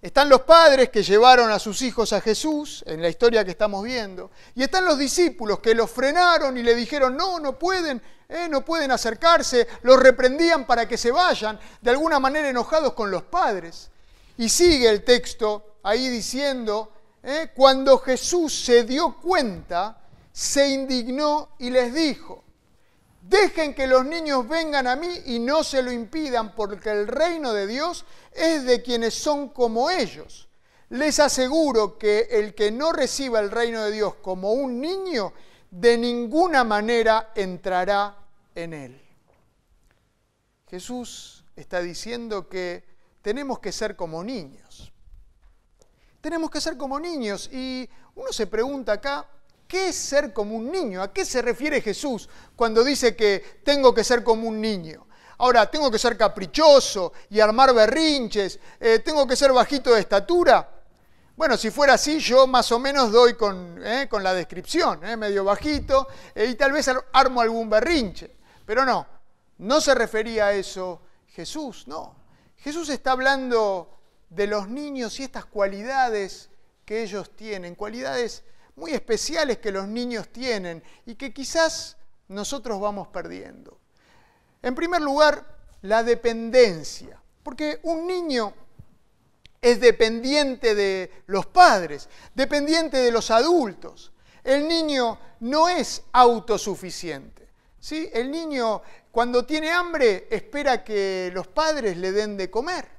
están 0.00 0.30
los 0.30 0.40
padres 0.42 0.88
que 0.88 1.02
llevaron 1.02 1.50
a 1.50 1.58
sus 1.58 1.82
hijos 1.82 2.14
a 2.14 2.22
Jesús, 2.22 2.82
en 2.86 3.02
la 3.02 3.10
historia 3.10 3.44
que 3.44 3.50
estamos 3.50 3.84
viendo, 3.84 4.30
y 4.54 4.62
están 4.62 4.86
los 4.86 4.96
discípulos 4.96 5.58
que 5.58 5.74
los 5.74 5.90
frenaron 5.90 6.56
y 6.56 6.62
le 6.62 6.74
dijeron, 6.74 7.18
no, 7.18 7.38
no 7.38 7.58
pueden, 7.58 8.00
eh, 8.30 8.48
no 8.48 8.64
pueden 8.64 8.92
acercarse, 8.92 9.68
los 9.82 10.00
reprendían 10.00 10.66
para 10.66 10.88
que 10.88 10.96
se 10.96 11.10
vayan, 11.10 11.60
de 11.82 11.90
alguna 11.90 12.18
manera 12.18 12.48
enojados 12.48 12.94
con 12.94 13.10
los 13.10 13.24
padres. 13.24 13.90
Y 14.38 14.48
sigue 14.48 14.88
el 14.88 15.04
texto 15.04 15.76
ahí 15.82 16.08
diciendo, 16.08 16.95
¿eh? 17.26 17.50
cuando 17.54 17.98
Jesús 17.98 18.64
se 18.64 18.84
dio 18.84 19.16
cuenta, 19.20 20.00
se 20.32 20.68
indignó 20.68 21.50
y 21.58 21.70
les 21.70 21.92
dijo, 21.92 22.44
dejen 23.20 23.74
que 23.74 23.86
los 23.86 24.06
niños 24.06 24.48
vengan 24.48 24.86
a 24.86 24.96
mí 24.96 25.08
y 25.26 25.40
no 25.40 25.64
se 25.64 25.82
lo 25.82 25.90
impidan, 25.90 26.54
porque 26.54 26.90
el 26.90 27.08
reino 27.08 27.52
de 27.52 27.66
Dios 27.66 28.04
es 28.32 28.64
de 28.64 28.80
quienes 28.80 29.14
son 29.14 29.48
como 29.48 29.90
ellos. 29.90 30.48
Les 30.90 31.18
aseguro 31.18 31.98
que 31.98 32.28
el 32.30 32.54
que 32.54 32.70
no 32.70 32.92
reciba 32.92 33.40
el 33.40 33.50
reino 33.50 33.82
de 33.82 33.90
Dios 33.90 34.14
como 34.22 34.52
un 34.52 34.80
niño, 34.80 35.32
de 35.68 35.98
ninguna 35.98 36.62
manera 36.62 37.32
entrará 37.34 38.16
en 38.54 38.72
él. 38.72 39.02
Jesús 40.70 41.44
está 41.56 41.80
diciendo 41.80 42.48
que 42.48 42.84
tenemos 43.20 43.58
que 43.58 43.72
ser 43.72 43.96
como 43.96 44.22
niños. 44.22 44.92
Tenemos 46.26 46.50
que 46.50 46.60
ser 46.60 46.76
como 46.76 46.98
niños. 46.98 47.48
Y 47.52 47.88
uno 48.16 48.32
se 48.32 48.48
pregunta 48.48 48.94
acá, 48.94 49.24
¿qué 49.68 49.90
es 49.90 49.94
ser 49.94 50.32
como 50.32 50.56
un 50.56 50.72
niño? 50.72 51.00
¿A 51.00 51.12
qué 51.12 51.24
se 51.24 51.40
refiere 51.40 51.80
Jesús 51.80 52.28
cuando 52.56 52.82
dice 52.82 53.14
que 53.14 53.60
tengo 53.62 53.94
que 53.94 54.02
ser 54.02 54.24
como 54.24 54.48
un 54.48 54.60
niño? 54.60 55.06
Ahora, 55.38 55.70
¿tengo 55.70 55.88
que 55.88 56.00
ser 56.00 56.18
caprichoso 56.18 57.12
y 57.30 57.38
armar 57.38 57.72
berrinches? 57.72 58.58
Eh, 58.80 58.98
¿Tengo 59.04 59.24
que 59.24 59.36
ser 59.36 59.52
bajito 59.52 59.94
de 59.94 60.00
estatura? 60.00 60.68
Bueno, 61.36 61.56
si 61.56 61.70
fuera 61.70 61.94
así, 61.94 62.18
yo 62.18 62.48
más 62.48 62.72
o 62.72 62.80
menos 62.80 63.12
doy 63.12 63.34
con, 63.34 63.80
eh, 63.86 64.08
con 64.10 64.24
la 64.24 64.34
descripción, 64.34 65.04
eh, 65.06 65.16
medio 65.16 65.44
bajito, 65.44 66.08
y 66.34 66.56
tal 66.56 66.72
vez 66.72 66.90
armo 67.12 67.40
algún 67.40 67.70
berrinche. 67.70 68.34
Pero 68.66 68.84
no, 68.84 69.06
no 69.58 69.80
se 69.80 69.94
refería 69.94 70.46
a 70.46 70.54
eso 70.54 71.02
Jesús, 71.28 71.86
no. 71.86 72.16
Jesús 72.56 72.88
está 72.88 73.12
hablando 73.12 73.95
de 74.28 74.46
los 74.46 74.68
niños 74.68 75.18
y 75.20 75.24
estas 75.24 75.44
cualidades 75.44 76.50
que 76.84 77.02
ellos 77.02 77.34
tienen, 77.34 77.74
cualidades 77.74 78.42
muy 78.76 78.92
especiales 78.92 79.58
que 79.58 79.72
los 79.72 79.88
niños 79.88 80.28
tienen 80.28 80.82
y 81.04 81.14
que 81.14 81.32
quizás 81.32 81.96
nosotros 82.28 82.80
vamos 82.80 83.08
perdiendo. 83.08 83.78
En 84.62 84.74
primer 84.74 85.00
lugar, 85.00 85.44
la 85.82 86.02
dependencia, 86.02 87.20
porque 87.42 87.80
un 87.82 88.06
niño 88.06 88.52
es 89.60 89.80
dependiente 89.80 90.74
de 90.74 91.10
los 91.26 91.46
padres, 91.46 92.08
dependiente 92.34 92.98
de 92.98 93.10
los 93.10 93.30
adultos. 93.30 94.12
El 94.44 94.68
niño 94.68 95.18
no 95.40 95.68
es 95.68 96.02
autosuficiente. 96.12 97.48
¿sí? 97.80 98.08
El 98.12 98.30
niño 98.30 98.82
cuando 99.10 99.46
tiene 99.46 99.70
hambre 99.70 100.28
espera 100.30 100.84
que 100.84 101.30
los 101.32 101.46
padres 101.46 101.96
le 101.96 102.12
den 102.12 102.36
de 102.36 102.50
comer. 102.50 102.95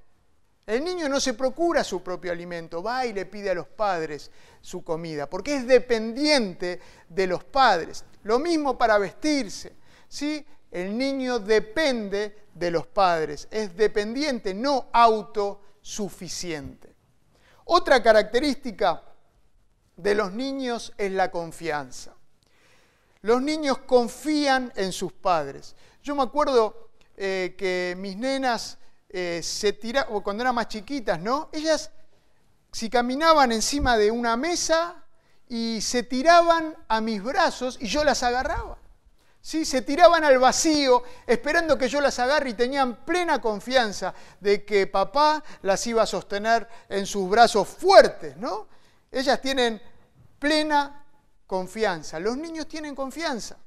El 0.68 0.84
niño 0.84 1.08
no 1.08 1.22
se 1.22 1.34
procura 1.34 1.82
su 1.82 2.04
propio 2.04 2.34
alimento, 2.34 2.84
va 2.84 3.06
y 3.06 3.14
le 3.14 3.26
pide 3.26 3.52
a 3.52 3.56
los 3.56 3.68
padres 3.68 4.30
su 4.60 4.84
comida, 4.84 5.30
porque 5.30 5.56
es 5.56 5.66
dependiente 5.66 6.82
de 7.08 7.26
los 7.26 7.46
padres. 7.46 8.04
Lo 8.24 8.38
mismo 8.38 8.78
para 8.78 8.98
vestirse. 8.98 9.78
¿sí? 10.10 10.46
El 10.70 10.98
niño 10.98 11.40
depende 11.40 12.48
de 12.54 12.70
los 12.70 12.86
padres, 12.86 13.48
es 13.50 13.78
dependiente, 13.78 14.54
no 14.54 14.90
autosuficiente. 14.92 16.94
Otra 17.64 18.04
característica 18.04 19.04
de 19.96 20.16
los 20.16 20.34
niños 20.34 20.92
es 20.98 21.14
la 21.14 21.32
confianza. 21.32 22.14
Los 23.22 23.42
niños 23.42 23.78
confían 23.80 24.74
en 24.76 24.92
sus 24.92 25.14
padres. 25.14 25.78
Yo 26.04 26.14
me 26.14 26.24
acuerdo 26.24 26.90
eh, 27.16 27.56
que 27.58 27.96
mis 27.98 28.18
nenas 28.18 28.78
eh, 29.20 29.42
se 29.42 29.74
tiraban, 29.74 30.22
cuando 30.22 30.44
eran 30.44 30.54
más 30.54 30.68
chiquitas, 30.68 31.20
¿no? 31.20 31.50
Ellas, 31.52 31.90
si 32.72 32.88
caminaban 32.88 33.52
encima 33.52 33.98
de 33.98 34.12
una 34.12 34.38
mesa 34.38 35.04
y 35.48 35.82
se 35.82 36.04
tiraban 36.04 36.78
a 36.88 37.02
mis 37.02 37.24
brazos 37.24 37.80
y 37.82 37.88
yo 37.88 38.04
las 38.04 38.22
agarraba. 38.22 38.78
¿Sí? 39.42 39.66
Se 39.66 39.82
tiraban 39.82 40.24
al 40.24 40.38
vacío 40.38 41.02
esperando 41.26 41.80
que 41.80 41.90
yo 41.90 42.00
las 42.00 42.20
agarre 42.20 42.52
y 42.52 42.54
tenían 42.54 42.98
plena 43.06 43.42
confianza 43.42 44.14
de 44.40 44.64
que 44.64 44.86
papá 44.86 45.44
las 45.64 45.88
iba 45.88 46.04
a 46.04 46.06
sostener 46.06 46.68
en 46.88 47.08
sus 47.08 47.28
brazos 47.28 47.68
fuertes, 47.68 48.38
¿no? 48.38 48.68
Ellas 49.12 49.42
tienen 49.42 49.82
plena 50.38 51.04
confianza. 51.48 52.20
Los 52.20 52.38
niños 52.38 52.68
tienen 52.68 52.94
confianza. 52.94 53.58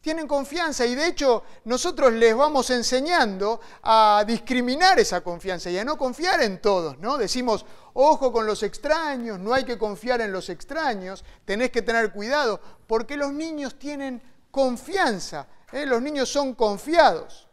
Tienen 0.00 0.26
confianza 0.26 0.86
y 0.86 0.94
de 0.94 1.06
hecho 1.06 1.42
nosotros 1.64 2.12
les 2.12 2.34
vamos 2.34 2.70
enseñando 2.70 3.60
a 3.82 4.24
discriminar 4.26 4.98
esa 4.98 5.20
confianza 5.20 5.70
y 5.70 5.78
a 5.78 5.84
no 5.84 5.98
confiar 5.98 6.40
en 6.42 6.60
todos, 6.60 6.98
¿no? 6.98 7.18
Decimos, 7.18 7.66
ojo 7.92 8.32
con 8.32 8.46
los 8.46 8.62
extraños, 8.62 9.38
no 9.38 9.52
hay 9.52 9.64
que 9.64 9.76
confiar 9.76 10.22
en 10.22 10.32
los 10.32 10.48
extraños, 10.48 11.24
tenés 11.44 11.70
que 11.70 11.82
tener 11.82 12.12
cuidado, 12.12 12.60
porque 12.86 13.16
los 13.16 13.32
niños 13.32 13.78
tienen 13.78 14.22
confianza, 14.50 15.46
¿eh? 15.72 15.84
los 15.84 16.00
niños 16.00 16.30
son 16.30 16.54
confiados. 16.54 17.46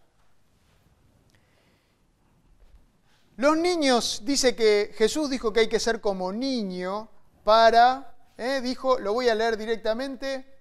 Los 3.35 3.57
niños, 3.57 4.21
dice 4.23 4.55
que 4.55 4.93
Jesús 4.97 5.29
dijo 5.29 5.53
que 5.53 5.59
hay 5.59 5.67
que 5.67 5.79
ser 5.79 6.01
como 6.01 6.31
niño 6.31 7.09
para 7.43 8.17
¿eh? 8.37 8.61
dijo, 8.61 8.99
lo 8.99 9.13
voy 9.13 9.29
a 9.29 9.35
leer 9.35 9.57
directamente, 9.57 10.56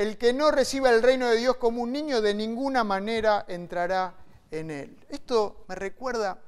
el 0.00 0.16
que 0.16 0.32
no 0.32 0.50
reciba 0.50 0.88
el 0.88 1.02
reino 1.02 1.28
de 1.28 1.36
Dios 1.36 1.56
como 1.56 1.82
un 1.82 1.92
niño 1.92 2.22
de 2.22 2.32
ninguna 2.32 2.84
manera 2.84 3.44
entrará 3.48 4.14
en 4.50 4.70
él. 4.70 4.96
Esto 5.10 5.66
me 5.68 5.74
recuerda 5.74 6.38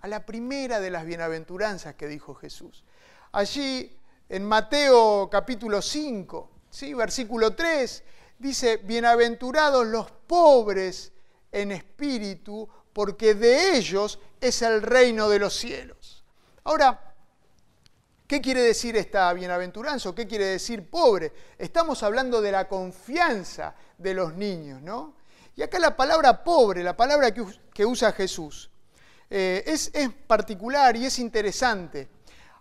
a 0.00 0.06
la 0.06 0.24
primera 0.24 0.78
de 0.78 0.92
las 0.92 1.04
bienaventuranzas 1.04 1.96
que 1.96 2.06
dijo 2.06 2.36
Jesús. 2.36 2.84
Allí 3.32 3.98
en 4.28 4.44
Mateo 4.44 5.28
capítulo 5.28 5.82
5, 5.82 6.50
¿sí? 6.70 6.94
versículo 6.94 7.56
3, 7.56 8.04
dice, 8.38 8.76
bienaventurados 8.76 9.88
los 9.88 10.08
pobres 10.12 11.10
en 11.50 11.72
espíritu, 11.72 12.68
porque 12.92 13.34
de 13.34 13.76
ellos 13.76 14.20
es 14.40 14.62
el 14.62 14.82
reino 14.82 15.28
de 15.28 15.40
los 15.40 15.56
cielos. 15.56 16.22
Ahora, 16.62 17.09
¿Qué 18.30 18.40
quiere 18.40 18.62
decir 18.62 18.96
esta 18.96 19.32
bienaventuranza? 19.32 20.14
¿Qué 20.14 20.24
quiere 20.24 20.44
decir 20.44 20.88
pobre? 20.88 21.32
Estamos 21.58 22.00
hablando 22.04 22.40
de 22.40 22.52
la 22.52 22.68
confianza 22.68 23.74
de 23.98 24.14
los 24.14 24.34
niños, 24.34 24.80
¿no? 24.82 25.16
Y 25.56 25.62
acá 25.62 25.80
la 25.80 25.96
palabra 25.96 26.44
pobre, 26.44 26.84
la 26.84 26.96
palabra 26.96 27.34
que, 27.34 27.84
usa 27.84 28.12
Jesús, 28.12 28.70
eh, 29.28 29.64
es, 29.66 29.90
particular 30.28 30.96
y 30.96 31.06
es 31.06 31.18
interesante. 31.18 32.08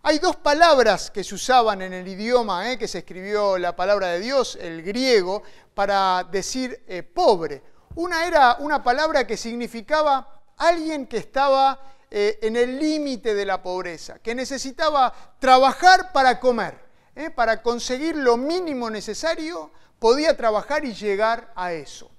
Hay 0.01 0.17
dos 0.17 0.37
palabras 0.37 1.11
que 1.11 1.23
se 1.23 1.35
usaban 1.35 1.83
en 1.83 1.93
el 1.93 2.07
idioma 2.07 2.71
eh, 2.71 2.79
que 2.79 2.87
se 2.87 2.97
escribió 2.97 3.59
la 3.59 3.75
palabra 3.75 4.07
de 4.07 4.21
Dios, 4.21 4.57
el 4.59 4.81
griego, 4.81 5.43
para 5.75 6.23
decir 6.31 6.83
eh, 6.87 7.03
pobre. 7.03 7.61
Una 7.93 8.25
era 8.25 8.57
una 8.57 8.83
palabra 8.83 9.27
que 9.27 9.37
significaba 9.37 10.41
alguien 10.57 11.05
que 11.05 11.17
estaba 11.17 11.79
eh, 12.11 12.39
en 12.41 12.55
el 12.55 12.79
límite 12.79 13.35
de 13.35 13.45
la 13.45 13.61
pobreza, 13.61 14.17
que 14.17 14.33
necesitaba 14.33 15.13
trabajar 15.37 16.11
para 16.11 16.39
comer, 16.39 16.79
¿eh? 17.15 17.29
para 17.29 17.61
conseguir 17.61 18.15
lo 18.15 18.35
mínimo 18.35 18.89
necesario, 18.89 19.71
podía 19.99 20.35
trabajar 20.35 20.85
y 20.85 20.93
llegar 20.93 21.53
a 21.55 21.71
eso. 21.73 22.09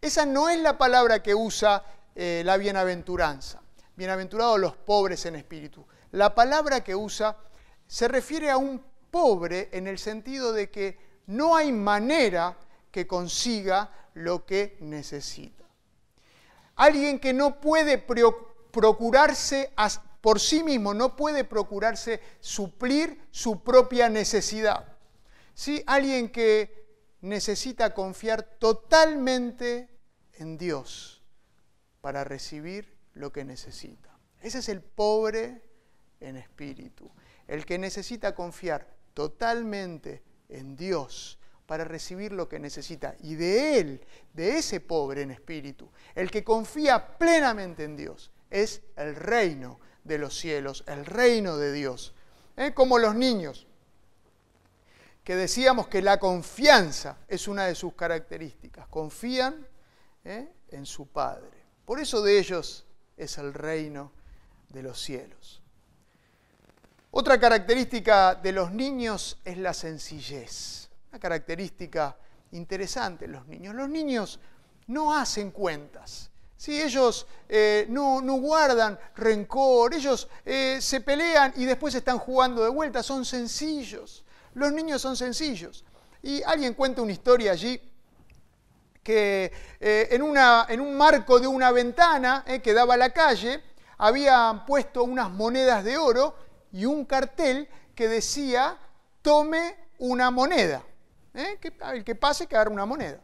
Esa 0.00 0.26
no 0.26 0.48
es 0.48 0.58
la 0.58 0.76
palabra 0.76 1.22
que 1.22 1.36
usa 1.36 1.84
eh, 2.16 2.42
la 2.44 2.56
bienaventuranza. 2.56 3.60
Bienaventurados 3.94 4.58
los 4.58 4.76
pobres 4.76 5.24
en 5.26 5.36
espíritu. 5.36 5.86
La 6.10 6.34
palabra 6.34 6.82
que 6.82 6.96
usa 6.96 7.36
se 7.86 8.08
refiere 8.08 8.50
a 8.50 8.56
un 8.56 8.82
pobre 9.12 9.68
en 9.70 9.86
el 9.86 9.98
sentido 9.98 10.52
de 10.52 10.68
que 10.68 10.98
no 11.26 11.54
hay 11.54 11.70
manera 11.70 12.56
que 12.90 13.06
consiga 13.06 13.92
lo 14.14 14.44
que 14.44 14.76
necesita. 14.80 15.64
Alguien 16.74 17.20
que 17.20 17.32
no 17.32 17.60
puede 17.60 17.98
preocuparse 17.98 18.51
procurarse 18.72 19.72
por 20.20 20.40
sí 20.40 20.62
mismo, 20.62 20.94
no 20.94 21.14
puede 21.14 21.44
procurarse 21.44 22.20
suplir 22.40 23.26
su 23.30 23.62
propia 23.62 24.08
necesidad. 24.08 24.96
¿Sí? 25.54 25.82
Alguien 25.86 26.30
que 26.30 26.82
necesita 27.20 27.94
confiar 27.94 28.42
totalmente 28.58 29.88
en 30.34 30.58
Dios 30.58 31.22
para 32.00 32.24
recibir 32.24 32.96
lo 33.14 33.32
que 33.32 33.44
necesita. 33.44 34.18
Ese 34.40 34.58
es 34.58 34.68
el 34.68 34.80
pobre 34.80 35.62
en 36.20 36.36
espíritu, 36.36 37.10
el 37.46 37.64
que 37.64 37.78
necesita 37.78 38.34
confiar 38.34 38.88
totalmente 39.14 40.22
en 40.48 40.76
Dios 40.76 41.38
para 41.66 41.84
recibir 41.84 42.32
lo 42.32 42.48
que 42.48 42.58
necesita. 42.58 43.14
Y 43.20 43.34
de 43.34 43.78
Él, 43.78 44.06
de 44.32 44.58
ese 44.58 44.80
pobre 44.80 45.22
en 45.22 45.30
espíritu, 45.30 45.90
el 46.14 46.30
que 46.30 46.44
confía 46.44 47.18
plenamente 47.18 47.84
en 47.84 47.96
Dios, 47.96 48.32
es 48.52 48.82
el 48.96 49.16
reino 49.16 49.80
de 50.04 50.18
los 50.18 50.38
cielos, 50.38 50.84
el 50.86 51.06
reino 51.06 51.56
de 51.56 51.72
Dios. 51.72 52.14
¿Eh? 52.56 52.72
Como 52.74 52.98
los 52.98 53.14
niños, 53.14 53.66
que 55.24 55.34
decíamos 55.34 55.88
que 55.88 56.02
la 56.02 56.18
confianza 56.18 57.16
es 57.28 57.48
una 57.48 57.66
de 57.66 57.74
sus 57.74 57.94
características. 57.94 58.86
Confían 58.88 59.66
¿eh? 60.24 60.48
en 60.68 60.84
su 60.84 61.06
Padre. 61.06 61.62
Por 61.86 61.98
eso 61.98 62.22
de 62.22 62.38
ellos 62.38 62.84
es 63.16 63.38
el 63.38 63.54
reino 63.54 64.12
de 64.68 64.82
los 64.82 65.00
cielos. 65.00 65.62
Otra 67.10 67.38
característica 67.38 68.34
de 68.34 68.52
los 68.52 68.72
niños 68.72 69.38
es 69.44 69.56
la 69.58 69.72
sencillez. 69.74 70.88
Una 71.10 71.18
característica 71.18 72.16
interesante 72.52 73.24
en 73.24 73.32
los 73.32 73.46
niños. 73.46 73.74
Los 73.74 73.88
niños 73.88 74.40
no 74.88 75.16
hacen 75.16 75.50
cuentas. 75.50 76.31
Si 76.62 76.80
ellos 76.80 77.26
eh, 77.48 77.86
no, 77.88 78.22
guardan 78.36 78.96
rencor, 79.16 79.94
ellos 79.94 80.28
eh, 80.46 80.78
se 80.80 81.00
pelean 81.00 81.52
y 81.56 81.64
después 81.64 81.92
están 81.92 82.20
jugando 82.20 82.62
de 82.62 82.70
vuelta, 82.70 83.02
son 83.02 83.24
sencillos. 83.24 84.22
Los 84.54 84.70
niños 84.70 85.02
son 85.02 85.16
sencillos. 85.16 85.84
Y 86.22 86.40
alguien 86.44 86.74
cuenta 86.74 87.02
una 87.02 87.10
historia 87.10 87.50
allí 87.50 87.80
que 89.02 89.52
eh, 89.80 90.06
en, 90.12 90.22
una, 90.22 90.66
en, 90.68 90.80
un 90.80 90.96
marco 90.96 91.40
de 91.40 91.48
una 91.48 91.72
ventana 91.72 92.44
que 92.62 92.72
daba 92.72 92.94
a 92.94 92.96
la 92.96 93.10
calle 93.10 93.60
habían 93.98 94.64
puesto 94.64 95.02
unas 95.02 95.32
monedas 95.32 95.82
de 95.82 95.98
oro 95.98 96.36
y 96.70 96.84
un 96.84 97.06
cartel 97.06 97.68
que 97.92 98.06
decía, 98.06 98.78
tome 99.20 99.74
una 99.98 100.30
moneda. 100.30 100.84
El 101.34 102.04
que 102.04 102.14
pase 102.14 102.46
que 102.46 102.56
una 102.56 102.86
moneda. 102.86 103.18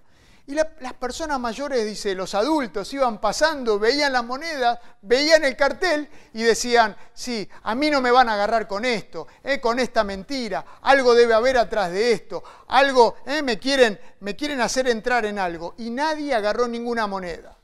Y 0.48 0.54
las 0.54 0.94
personas 0.94 1.38
mayores, 1.38 1.84
dice, 1.84 2.14
los 2.14 2.34
adultos 2.34 2.90
iban 2.94 3.20
pasando, 3.20 3.78
veían 3.78 4.14
las 4.14 4.24
monedas, 4.24 4.78
veían 5.02 5.44
el 5.44 5.54
cartel 5.56 6.08
y 6.32 6.42
decían, 6.42 6.96
sí, 7.12 7.46
a 7.64 7.74
mí 7.74 7.90
no 7.90 8.00
me 8.00 8.10
van 8.10 8.30
a 8.30 8.32
agarrar 8.32 8.66
con 8.66 8.86
esto, 8.86 9.26
eh, 9.44 9.60
con 9.60 9.78
esta 9.78 10.04
mentira, 10.04 10.64
algo 10.80 11.14
debe 11.14 11.34
haber 11.34 11.58
atrás 11.58 11.92
de 11.92 12.12
esto, 12.12 12.42
algo, 12.68 13.16
eh, 13.26 13.42
me, 13.42 13.58
quieren, 13.58 14.00
me 14.20 14.36
quieren 14.36 14.62
hacer 14.62 14.88
entrar 14.88 15.26
en 15.26 15.38
algo. 15.38 15.74
Y 15.76 15.90
nadie 15.90 16.32
agarró 16.34 16.66
ninguna 16.66 17.06
moneda. 17.06 17.54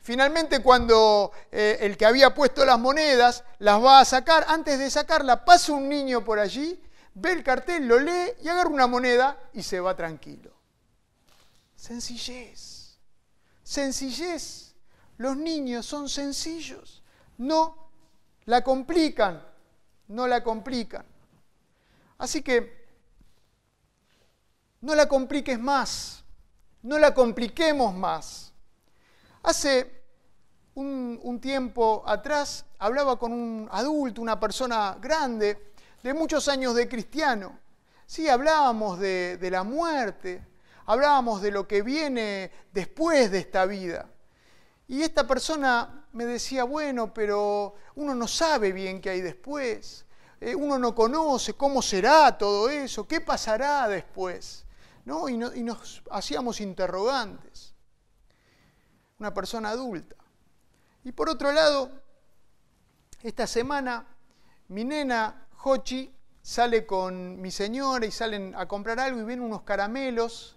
finalmente 0.00 0.62
cuando 0.62 1.32
eh, 1.52 1.76
el 1.82 1.98
que 1.98 2.06
había 2.06 2.34
puesto 2.34 2.64
las 2.64 2.78
monedas 2.78 3.44
las 3.58 3.84
va 3.84 4.00
a 4.00 4.06
sacar, 4.06 4.46
antes 4.48 4.78
de 4.78 4.90
sacarla 4.90 5.44
pasa 5.44 5.72
un 5.72 5.86
niño 5.86 6.24
por 6.24 6.38
allí, 6.38 6.82
ve 7.12 7.32
el 7.32 7.42
cartel, 7.42 7.86
lo 7.86 8.00
lee 8.00 8.32
y 8.42 8.48
agarra 8.48 8.70
una 8.70 8.86
moneda 8.86 9.38
y 9.52 9.62
se 9.62 9.80
va 9.80 9.94
tranquilo. 9.94 10.55
Sencillez, 11.86 12.98
sencillez. 13.62 14.74
Los 15.18 15.36
niños 15.36 15.86
son 15.86 16.08
sencillos, 16.08 17.02
no 17.38 17.90
la 18.44 18.62
complican, 18.62 19.40
no 20.08 20.26
la 20.26 20.42
complican. 20.42 21.06
Así 22.18 22.42
que 22.42 22.86
no 24.80 24.94
la 24.94 25.06
compliques 25.06 25.60
más, 25.60 26.24
no 26.82 26.98
la 26.98 27.14
compliquemos 27.14 27.94
más. 27.94 28.52
Hace 29.44 30.02
un, 30.74 31.38
tiempo 31.40 32.02
atrás 32.04 32.64
hablaba 32.80 33.16
con 33.16 33.32
un 33.32 33.68
adulto, 33.70 34.20
una 34.20 34.40
persona 34.40 34.98
grande, 35.00 35.72
de 36.02 36.14
muchos 36.14 36.48
años 36.48 36.74
de 36.74 36.88
cristiano. 36.88 37.58
Sí, 38.06 38.28
hablábamos 38.28 38.98
de, 38.98 39.38
la 39.50 39.62
muerte, 39.62 40.44
hablábamos 40.86 41.42
de 41.42 41.50
lo 41.50 41.68
que 41.68 41.82
viene 41.82 42.50
después 42.72 43.30
de 43.30 43.38
esta 43.38 43.66
vida. 43.66 44.08
Y 44.88 45.02
esta 45.02 45.26
persona 45.26 46.06
me 46.12 46.24
decía, 46.24 46.64
bueno, 46.64 47.12
pero 47.12 47.74
uno 47.96 48.14
no 48.14 48.28
sabe 48.28 48.72
bien 48.72 49.00
qué 49.00 49.10
hay 49.10 49.20
después, 49.20 50.06
eh, 50.40 50.54
uno 50.54 50.78
no 50.78 50.94
conoce 50.94 51.54
cómo 51.54 51.82
será 51.82 52.38
todo 52.38 52.68
eso, 52.68 53.06
qué 53.06 53.20
pasará 53.20 53.88
después. 53.88 54.64
¿no? 55.04 55.28
Y, 55.28 55.34
y 55.34 55.62
nos 55.62 56.02
hacíamos 56.10 56.60
interrogantes. 56.60 57.74
Una 59.18 59.32
persona 59.32 59.70
adulta. 59.70 60.16
Y 61.04 61.12
por 61.12 61.28
otro 61.30 61.52
lado, 61.52 61.90
esta 63.22 63.46
semana 63.46 64.06
mi 64.68 64.84
nena 64.84 65.46
Hochi 65.62 66.12
sale 66.42 66.86
con 66.86 67.40
mi 67.40 67.50
señora 67.50 68.06
y 68.06 68.10
salen 68.10 68.54
a 68.56 68.66
comprar 68.66 69.00
algo 69.00 69.20
y 69.20 69.24
ven 69.24 69.40
unos 69.40 69.62
caramelos 69.62 70.55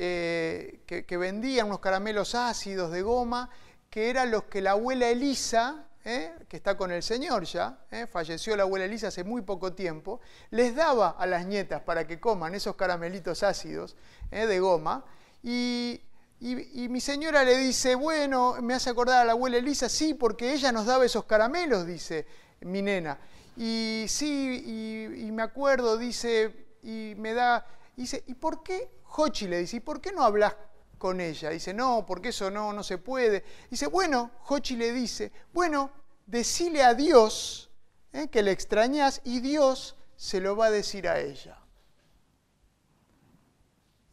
eh, 0.00 0.82
que, 0.86 1.16
vendían 1.16 1.66
unos 1.66 1.80
caramelos 1.80 2.36
ácidos 2.36 2.92
de 2.92 3.02
goma, 3.02 3.50
que 3.90 4.10
eran 4.10 4.30
los 4.30 4.44
que 4.44 4.60
la 4.60 4.70
abuela 4.70 5.08
Elisa, 5.08 5.88
eh, 6.04 6.32
que 6.48 6.56
está 6.56 6.76
con 6.76 6.92
el 6.92 7.02
Señor 7.02 7.42
ya, 7.42 7.80
eh, 7.90 8.06
falleció 8.06 8.56
la 8.56 8.62
abuela 8.62 8.84
Elisa 8.84 9.08
hace 9.08 9.24
muy 9.24 9.42
poco 9.42 9.72
tiempo, 9.72 10.20
les 10.50 10.76
daba 10.76 11.16
a 11.18 11.26
las 11.26 11.46
nietas 11.46 11.82
para 11.82 12.06
que 12.06 12.20
coman 12.20 12.54
esos 12.54 12.76
caramelitos 12.76 13.42
ácidos 13.42 13.96
de 14.30 14.60
goma. 14.60 15.04
Y, 15.42 16.00
y, 16.38 16.88
mi 16.88 17.00
señora 17.00 17.42
le 17.42 17.56
dice, 17.56 17.96
bueno, 17.96 18.54
me 18.62 18.74
hace 18.74 18.90
acordar 18.90 19.22
a 19.22 19.24
la 19.24 19.32
abuela 19.32 19.56
Elisa, 19.56 19.88
sí, 19.88 20.14
porque 20.14 20.52
ella 20.52 20.70
nos 20.70 20.86
daba 20.86 21.06
esos 21.06 21.24
caramelos, 21.24 21.84
dice 21.84 22.24
mi 22.60 22.82
nena. 22.82 23.18
Y 23.56 24.04
sí, 24.06 24.62
y, 24.64 25.26
y 25.26 25.32
me 25.32 25.42
acuerdo, 25.42 25.98
dice, 25.98 26.68
y 26.84 27.14
me 27.16 27.34
da, 27.34 27.66
dice, 27.96 28.22
¿y 28.28 28.34
por 28.34 28.62
qué 28.62 28.96
Hochi 29.16 29.48
le 29.48 29.58
dice, 29.58 29.76
¿y 29.76 29.80
por 29.80 30.00
qué 30.00 30.12
no 30.12 30.22
hablas 30.22 30.54
con 30.98 31.20
ella? 31.20 31.50
Dice, 31.50 31.72
no, 31.72 32.04
porque 32.06 32.28
eso 32.28 32.50
no, 32.50 32.72
no 32.72 32.82
se 32.82 32.98
puede. 32.98 33.44
Dice, 33.70 33.86
bueno, 33.86 34.30
Hochi 34.48 34.76
le 34.76 34.92
dice, 34.92 35.32
bueno, 35.52 35.90
decile 36.26 36.82
a 36.82 36.94
Dios 36.94 37.70
eh, 38.12 38.28
que 38.28 38.42
le 38.42 38.52
extrañas 38.52 39.20
y 39.24 39.40
Dios 39.40 39.96
se 40.16 40.40
lo 40.40 40.56
va 40.56 40.66
a 40.66 40.70
decir 40.70 41.08
a 41.08 41.20
ella. 41.20 41.58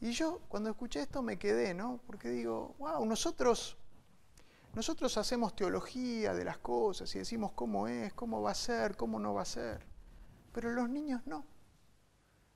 Y 0.00 0.12
yo 0.12 0.40
cuando 0.48 0.70
escuché 0.70 1.00
esto 1.00 1.22
me 1.22 1.38
quedé, 1.38 1.74
¿no? 1.74 2.00
Porque 2.06 2.28
digo, 2.28 2.74
wow, 2.78 3.04
nosotros, 3.06 3.76
nosotros 4.74 5.16
hacemos 5.16 5.56
teología 5.56 6.34
de 6.34 6.44
las 6.44 6.58
cosas 6.58 7.14
y 7.14 7.18
decimos 7.18 7.52
cómo 7.52 7.88
es, 7.88 8.12
cómo 8.14 8.42
va 8.42 8.50
a 8.50 8.54
ser, 8.54 8.96
cómo 8.96 9.18
no 9.18 9.34
va 9.34 9.42
a 9.42 9.46
ser. 9.46 9.84
Pero 10.52 10.70
los 10.70 10.88
niños 10.88 11.22
no. 11.26 11.44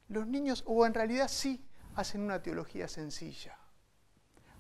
Los 0.09 0.27
niños, 0.27 0.63
o 0.67 0.87
en 0.87 0.95
realidad 0.95 1.29
sí, 1.29 1.65
hacen 1.95 2.23
una 2.23 2.43
teología 2.43 2.89
sencilla, 2.89 3.57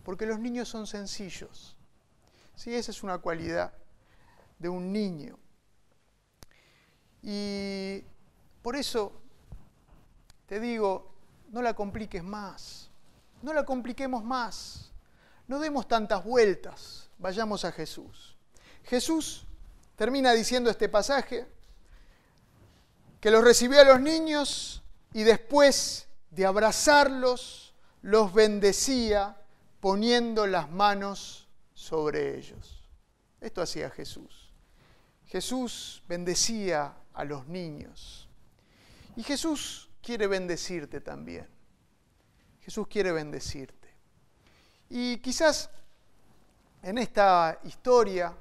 porque 0.05 0.27
los 0.27 0.38
niños 0.38 0.69
son 0.69 0.87
sencillos. 0.87 1.77
Sí, 2.55 2.75
esa 2.75 2.90
es 2.90 3.03
una 3.03 3.19
cualidad 3.19 3.73
de 4.59 4.69
un 4.69 4.93
niño. 4.93 5.38
Y 7.23 8.03
por 8.62 8.77
eso 8.77 9.12
te 10.47 10.61
digo, 10.61 11.14
no 11.51 11.62
la 11.62 11.75
compliques 11.75 12.23
más, 12.23 12.90
no 13.43 13.53
la 13.53 13.64
compliquemos 13.64 14.25
más, 14.25 14.93
no 15.47 15.59
demos 15.59 15.88
tantas 15.88 16.25
vueltas, 16.25 17.11
vayamos 17.19 17.64
a 17.64 17.73
Jesús. 17.73 18.37
Jesús 18.85 19.47
termina 19.97 20.33
diciendo 20.33 20.71
este 20.71 20.88
pasaje, 20.88 21.47
que 23.21 23.31
los 23.31 23.45
recibió 23.45 23.81
a 23.81 23.85
los 23.85 24.01
niños 24.01 24.83
y 25.12 25.25
después 25.25 26.09
de 26.31 26.47
abrazarlos, 26.47 27.75
los 28.03 28.33
bendecía 28.33 29.37
poniendo 29.81 30.47
las 30.47 30.71
manos 30.71 31.49
sobre 31.75 32.38
ellos. 32.38 32.83
Esto 33.40 33.62
hacía 33.62 33.90
Jesús. 33.90 34.53
Jesús 35.27 36.03
bendecía 36.09 36.95
a 37.14 37.25
los 37.25 37.47
niños. 37.47 38.29
Y 39.16 39.23
Jesús 39.23 39.88
quiere 40.03 40.27
bendecirte 40.27 41.01
también. 41.01 41.49
Jesús 42.61 42.87
quiere 42.88 43.12
bendecirte. 43.12 43.95
Y 44.88 45.19
quizás 45.19 45.71
en 46.83 46.99
esta 46.99 47.61
historia 47.64 48.35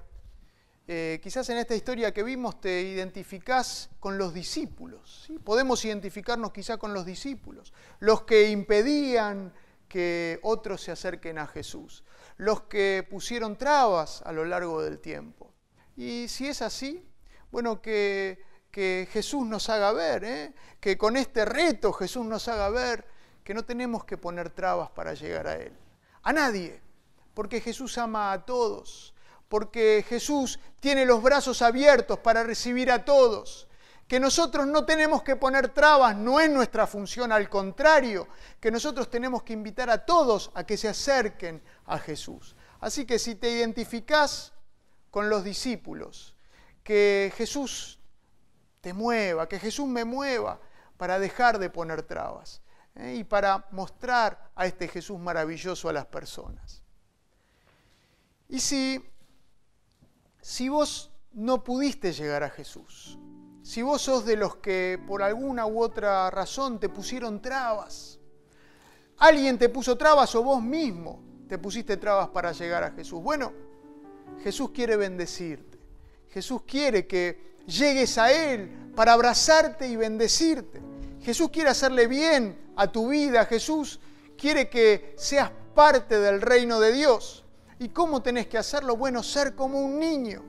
eh, 0.92 1.20
quizás 1.22 1.48
en 1.52 1.60
esta 1.60 1.76
historia 1.76 2.12
que 2.12 2.24
vimos 2.24 2.60
te 2.60 2.82
identificás 2.82 3.92
con 4.00 4.18
los 4.18 4.34
discípulos. 4.34 5.32
Podemos 5.44 5.86
identificarnos 5.86 6.52
quizás 6.52 6.80
con 6.80 6.96
los 6.96 7.06
discípulos, 7.06 7.74
los 8.00 8.24
que 8.24 8.50
impedían 8.50 9.54
que 9.88 10.40
otros 10.42 10.82
se 10.82 10.92
acerquen 10.92 11.38
a 11.38 11.46
Jesús, 11.46 12.04
los 12.38 12.62
que 12.62 13.08
pusieron 13.08 13.56
trabas 13.56 14.24
a 14.24 14.32
lo 14.32 14.46
largo 14.46 14.82
del 14.82 14.98
tiempo. 14.98 15.54
Y 15.96 16.28
si 16.28 16.48
es 16.48 16.64
así, 16.64 17.08
bueno, 17.52 17.84
que, 17.84 18.44
que 18.72 19.08
Jesús 19.12 19.46
nos 19.46 19.70
haga 19.70 19.92
ver, 19.92 20.24
¿eh? 20.24 20.56
que 20.80 20.98
con 20.98 21.18
este 21.18 21.46
reto 21.46 21.94
Jesús 21.94 22.26
nos 22.26 22.48
haga 22.48 22.68
ver 22.72 23.06
que 23.44 23.54
no 23.54 23.64
tenemos 23.64 24.06
que 24.06 24.18
poner 24.18 24.50
trabas 24.50 24.90
para 24.90 25.14
llegar 25.14 25.46
a 25.46 25.56
Él. 25.56 25.74
A 26.24 26.34
nadie, 26.34 26.82
porque 27.36 27.62
Jesús 27.62 27.96
ama 28.00 28.32
a 28.32 28.44
todos 28.44 29.14
porque 29.50 30.06
Jesús 30.08 30.60
tiene 30.80 31.06
los 31.06 31.22
brazos 31.22 31.62
abiertos 31.62 32.20
para 32.20 32.44
recibir 32.44 32.92
a 32.92 33.04
todos, 33.04 33.68
que 34.08 34.20
nosotros 34.20 34.66
no 34.66 34.86
tenemos 34.86 35.22
que 35.22 35.36
poner 35.36 35.70
trabas, 35.70 36.16
no 36.16 36.40
es 36.40 36.50
nuestra 36.50 36.88
función, 36.88 37.32
al 37.32 37.50
contrario, 37.50 38.28
que 38.60 38.72
nosotros 38.72 39.10
tenemos 39.10 39.44
que 39.44 39.54
invitar 39.54 39.90
a 39.90 40.06
todos 40.06 40.52
a 40.54 40.64
que 40.64 40.78
se 40.78 40.88
acerquen 40.88 41.62
a 41.86 42.00
Jesús. 42.00 42.56
Así 42.80 43.06
que 43.06 43.20
si 43.20 43.36
te 43.36 43.52
identificás 43.52 44.54
con 45.12 45.30
los 45.30 45.44
discípulos, 45.44 46.36
que 46.84 47.32
Jesús 47.36 48.00
te 48.82 48.94
mueva, 48.94 49.48
que 49.48 49.60
Jesús 49.60 49.88
me 49.88 50.06
mueva 50.06 50.60
para 50.98 51.20
dejar 51.20 51.60
de 51.60 51.70
poner 51.70 52.04
trabas 52.04 52.62
¿eh? 52.96 53.16
y 53.20 53.24
para 53.24 53.68
mostrar 53.72 54.52
a 54.56 54.66
este 54.66 54.88
Jesús 54.88 55.20
maravilloso 55.20 55.90
a 55.90 55.94
las 55.94 56.06
personas. 56.06 56.82
Y 58.48 58.60
si 58.60 59.04
si 60.50 60.68
vos 60.68 61.12
no 61.34 61.64
pudiste 61.64 62.12
llegar 62.12 62.42
a 62.42 62.50
Jesús, 62.50 63.20
si 63.62 63.84
vos 63.84 64.02
sos 64.02 64.26
de 64.26 64.36
los 64.36 64.56
que 64.56 65.00
por 65.08 65.22
alguna 65.22 65.68
u 65.68 65.80
otra 65.80 66.32
razón 66.32 66.80
te 66.80 66.90
pusieron 66.90 67.40
trabas, 67.40 68.18
alguien 69.20 69.60
te 69.60 69.70
puso 69.70 69.96
trabas 69.96 70.34
o 70.34 70.42
vos 70.42 70.60
mismo 70.60 71.22
te 71.48 71.60
pusiste 71.60 71.98
trabas 71.98 72.30
para 72.30 72.52
llegar 72.52 72.84
a 72.84 72.90
Jesús, 72.90 73.22
bueno, 73.22 73.54
Jesús 74.44 74.72
quiere 74.72 74.96
bendecirte. 74.96 75.78
Jesús 76.30 76.64
quiere 76.64 77.06
que 77.06 77.60
llegues 77.68 78.18
a 78.18 78.32
Él 78.32 78.92
para 78.96 79.14
abrazarte 79.14 79.88
y 79.88 79.98
bendecirte. 79.98 80.82
Jesús 81.22 81.52
quiere 81.52 81.70
hacerle 81.70 82.08
bien 82.08 82.72
a 82.76 82.92
tu 82.92 83.10
vida. 83.10 83.46
Jesús 83.46 84.00
quiere 84.36 84.68
que 84.68 85.14
seas 85.16 85.52
parte 85.76 86.20
del 86.20 86.42
reino 86.42 86.80
de 86.80 86.92
Dios. 86.92 87.46
¿Y 87.80 87.90
cómo 87.90 88.22
tenés 88.22 88.48
que 88.48 88.58
hacerlo? 88.58 88.98
Bueno, 88.98 89.24
ser 89.24 89.56
como 89.56 89.80
un 89.80 90.00
niño, 90.00 90.44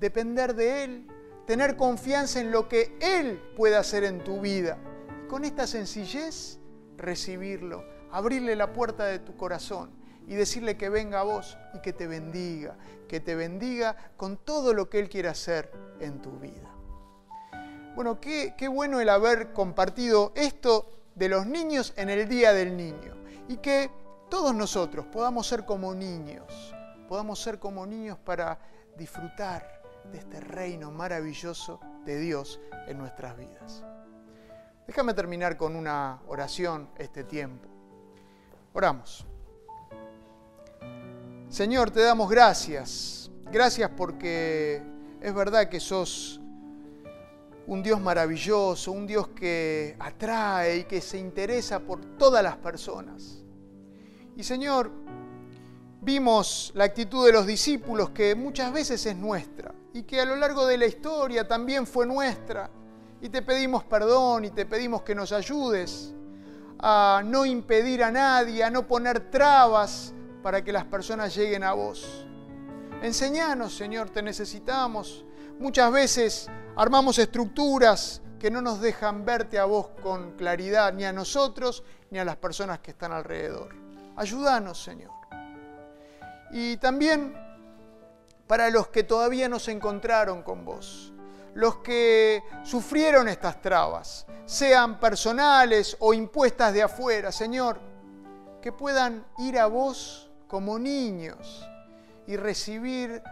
depender 0.00 0.56
de 0.56 0.82
Él, 0.82 1.06
tener 1.46 1.76
confianza 1.76 2.40
en 2.40 2.50
lo 2.50 2.68
que 2.68 2.98
Él 3.00 3.40
puede 3.56 3.76
hacer 3.76 4.02
en 4.04 4.22
tu 4.22 4.40
vida. 4.40 4.78
con 5.28 5.44
esta 5.44 5.66
sencillez, 5.66 6.58
recibirlo, 6.96 7.84
abrirle 8.12 8.54
la 8.54 8.72
puerta 8.72 9.06
de 9.06 9.18
tu 9.18 9.36
corazón 9.36 9.90
y 10.28 10.34
decirle 10.34 10.76
que 10.76 10.88
venga 10.88 11.20
a 11.20 11.24
vos 11.24 11.58
y 11.72 11.80
que 11.80 11.92
te 11.92 12.06
bendiga, 12.06 12.76
que 13.08 13.20
te 13.20 13.34
bendiga 13.34 13.96
con 14.16 14.36
todo 14.36 14.74
lo 14.74 14.88
que 14.88 15.00
Él 15.00 15.08
quiere 15.08 15.28
hacer 15.28 15.72
en 15.98 16.20
tu 16.22 16.38
vida. 16.38 16.70
Bueno, 17.96 18.20
qué, 18.20 18.54
qué 18.56 18.68
bueno 18.68 19.00
el 19.00 19.08
haber 19.08 19.52
compartido 19.52 20.32
esto 20.36 20.90
de 21.14 21.28
los 21.28 21.46
niños 21.46 21.92
en 21.96 22.10
el 22.10 22.28
Día 22.28 22.52
del 22.52 22.76
Niño 22.76 23.16
y 23.48 23.56
que 23.56 23.90
todos 24.28 24.54
nosotros 24.54 25.06
podamos 25.06 25.46
ser 25.46 25.64
como 25.64 25.94
niños, 25.94 26.74
podamos 27.08 27.40
ser 27.40 27.58
como 27.58 27.86
niños 27.86 28.18
para 28.18 28.58
disfrutar 28.96 29.82
de 30.10 30.18
este 30.18 30.40
reino 30.40 30.90
maravilloso 30.90 31.80
de 32.04 32.18
Dios 32.18 32.60
en 32.86 32.98
nuestras 32.98 33.36
vidas. 33.36 33.84
Déjame 34.86 35.14
terminar 35.14 35.56
con 35.56 35.76
una 35.76 36.20
oración 36.26 36.90
este 36.98 37.24
tiempo. 37.24 37.68
Oramos. 38.74 39.26
Señor, 41.48 41.90
te 41.90 42.02
damos 42.02 42.28
gracias. 42.28 43.30
Gracias 43.50 43.90
porque 43.96 44.82
es 45.20 45.34
verdad 45.34 45.68
que 45.68 45.80
sos 45.80 46.40
un 47.66 47.82
Dios 47.82 48.00
maravilloso, 48.00 48.92
un 48.92 49.06
Dios 49.06 49.28
que 49.28 49.96
atrae 49.98 50.78
y 50.78 50.84
que 50.84 51.00
se 51.00 51.18
interesa 51.18 51.80
por 51.80 52.04
todas 52.18 52.42
las 52.42 52.56
personas. 52.56 53.43
Y 54.36 54.42
Señor, 54.42 54.90
vimos 56.00 56.72
la 56.74 56.84
actitud 56.84 57.24
de 57.24 57.32
los 57.32 57.46
discípulos 57.46 58.10
que 58.10 58.34
muchas 58.34 58.72
veces 58.72 59.04
es 59.06 59.16
nuestra 59.16 59.74
y 59.92 60.02
que 60.02 60.20
a 60.20 60.24
lo 60.24 60.36
largo 60.36 60.66
de 60.66 60.76
la 60.76 60.86
historia 60.86 61.46
también 61.46 61.86
fue 61.86 62.06
nuestra. 62.06 62.68
Y 63.20 63.28
te 63.28 63.42
pedimos 63.42 63.84
perdón 63.84 64.44
y 64.44 64.50
te 64.50 64.66
pedimos 64.66 65.02
que 65.02 65.14
nos 65.14 65.32
ayudes 65.32 66.12
a 66.78 67.22
no 67.24 67.46
impedir 67.46 68.02
a 68.02 68.10
nadie, 68.10 68.62
a 68.64 68.70
no 68.70 68.86
poner 68.86 69.30
trabas 69.30 70.12
para 70.42 70.62
que 70.62 70.72
las 70.72 70.84
personas 70.84 71.34
lleguen 71.34 71.62
a 71.62 71.72
vos. 71.72 72.26
Enseñanos, 73.00 73.74
Señor, 73.76 74.10
te 74.10 74.20
necesitamos. 74.20 75.24
Muchas 75.58 75.92
veces 75.92 76.50
armamos 76.76 77.18
estructuras 77.18 78.20
que 78.38 78.50
no 78.50 78.60
nos 78.60 78.80
dejan 78.80 79.24
verte 79.24 79.58
a 79.58 79.64
vos 79.64 79.88
con 80.02 80.32
claridad, 80.32 80.92
ni 80.92 81.04
a 81.04 81.12
nosotros, 81.12 81.84
ni 82.10 82.18
a 82.18 82.24
las 82.24 82.36
personas 82.36 82.80
que 82.80 82.90
están 82.90 83.12
alrededor. 83.12 83.83
Ayúdanos, 84.16 84.82
Señor. 84.82 85.10
Y 86.50 86.76
también 86.76 87.34
para 88.46 88.70
los 88.70 88.88
que 88.88 89.02
todavía 89.02 89.48
no 89.48 89.58
se 89.58 89.72
encontraron 89.72 90.42
con 90.42 90.64
vos, 90.64 91.12
los 91.54 91.76
que 91.76 92.42
sufrieron 92.62 93.28
estas 93.28 93.60
trabas, 93.60 94.26
sean 94.44 95.00
personales 95.00 95.96
o 96.00 96.12
impuestas 96.12 96.74
de 96.74 96.82
afuera, 96.82 97.32
Señor, 97.32 97.80
que 98.60 98.72
puedan 98.72 99.24
ir 99.38 99.58
a 99.58 99.66
vos 99.66 100.30
como 100.46 100.78
niños 100.78 101.68
y 102.26 102.36
recibir 102.36 103.22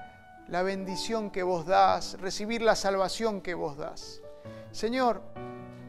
la 0.48 0.62
bendición 0.62 1.30
que 1.30 1.42
vos 1.42 1.66
das, 1.66 2.18
recibir 2.20 2.62
la 2.62 2.76
salvación 2.76 3.40
que 3.40 3.54
vos 3.54 3.76
das. 3.76 4.20
Señor, 4.70 5.22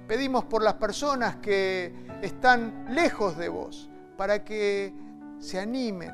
pedimos 0.08 0.44
por 0.46 0.62
las 0.62 0.76
personas 0.76 1.38
que 1.38 1.94
están 2.22 2.88
lejos 2.90 3.38
de 3.38 3.50
vos, 3.50 3.90
para 4.18 4.44
que 4.44 4.94
se 5.40 5.60
animen 5.60 6.12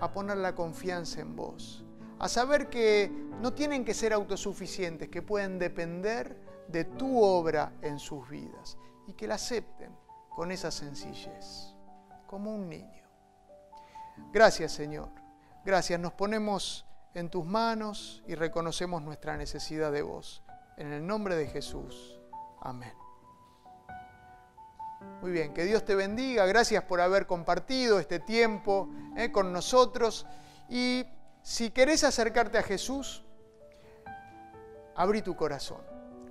a 0.00 0.12
poner 0.12 0.38
la 0.38 0.54
confianza 0.54 1.20
en 1.20 1.36
vos, 1.36 1.84
a 2.18 2.28
saber 2.28 2.68
que 2.68 3.10
no 3.40 3.52
tienen 3.52 3.84
que 3.84 3.94
ser 3.94 4.12
autosuficientes, 4.12 5.08
que 5.08 5.22
pueden 5.22 5.58
depender 5.58 6.40
de 6.68 6.84
tu 6.84 7.20
obra 7.20 7.72
en 7.82 7.98
sus 7.98 8.28
vidas 8.28 8.78
y 9.06 9.12
que 9.12 9.26
la 9.26 9.34
acepten 9.34 9.94
con 10.28 10.50
esa 10.50 10.70
sencillez, 10.70 11.74
como 12.26 12.54
un 12.54 12.68
niño. 12.68 13.02
Gracias 14.32 14.72
Señor, 14.72 15.10
gracias, 15.64 15.98
nos 15.98 16.12
ponemos 16.12 16.86
en 17.14 17.28
tus 17.28 17.44
manos 17.44 18.22
y 18.26 18.34
reconocemos 18.34 19.02
nuestra 19.02 19.36
necesidad 19.36 19.92
de 19.92 20.02
vos. 20.02 20.42
En 20.76 20.92
el 20.92 21.06
nombre 21.06 21.36
de 21.36 21.46
Jesús. 21.46 22.18
Amén. 22.60 23.01
Muy 25.20 25.30
bien, 25.30 25.54
que 25.54 25.64
Dios 25.64 25.84
te 25.84 25.94
bendiga. 25.94 26.46
Gracias 26.46 26.82
por 26.84 27.00
haber 27.00 27.26
compartido 27.26 28.00
este 28.00 28.18
tiempo 28.18 28.88
eh, 29.16 29.30
con 29.30 29.52
nosotros. 29.52 30.26
Y 30.68 31.06
si 31.42 31.70
querés 31.70 32.02
acercarte 32.04 32.58
a 32.58 32.62
Jesús, 32.62 33.24
abrí 34.96 35.22
tu 35.22 35.36
corazón. 35.36 35.80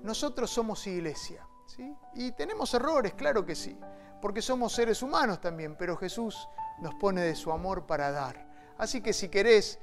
Nosotros 0.03 0.51
somos 0.51 0.85
iglesia. 0.87 1.47
¿sí? 1.67 1.95
Y 2.15 2.31
tenemos 2.33 2.73
errores, 2.73 3.13
claro 3.13 3.45
que 3.45 3.55
sí, 3.55 3.77
porque 4.21 4.41
somos 4.41 4.73
seres 4.73 5.01
humanos 5.01 5.39
también, 5.39 5.75
pero 5.77 5.95
Jesús 5.95 6.49
nos 6.79 6.95
pone 6.95 7.21
de 7.21 7.35
su 7.35 7.51
amor 7.51 7.85
para 7.85 8.11
dar. 8.11 8.45
Así 8.77 9.01
que 9.01 9.13
si 9.13 9.29
querés 9.29 9.79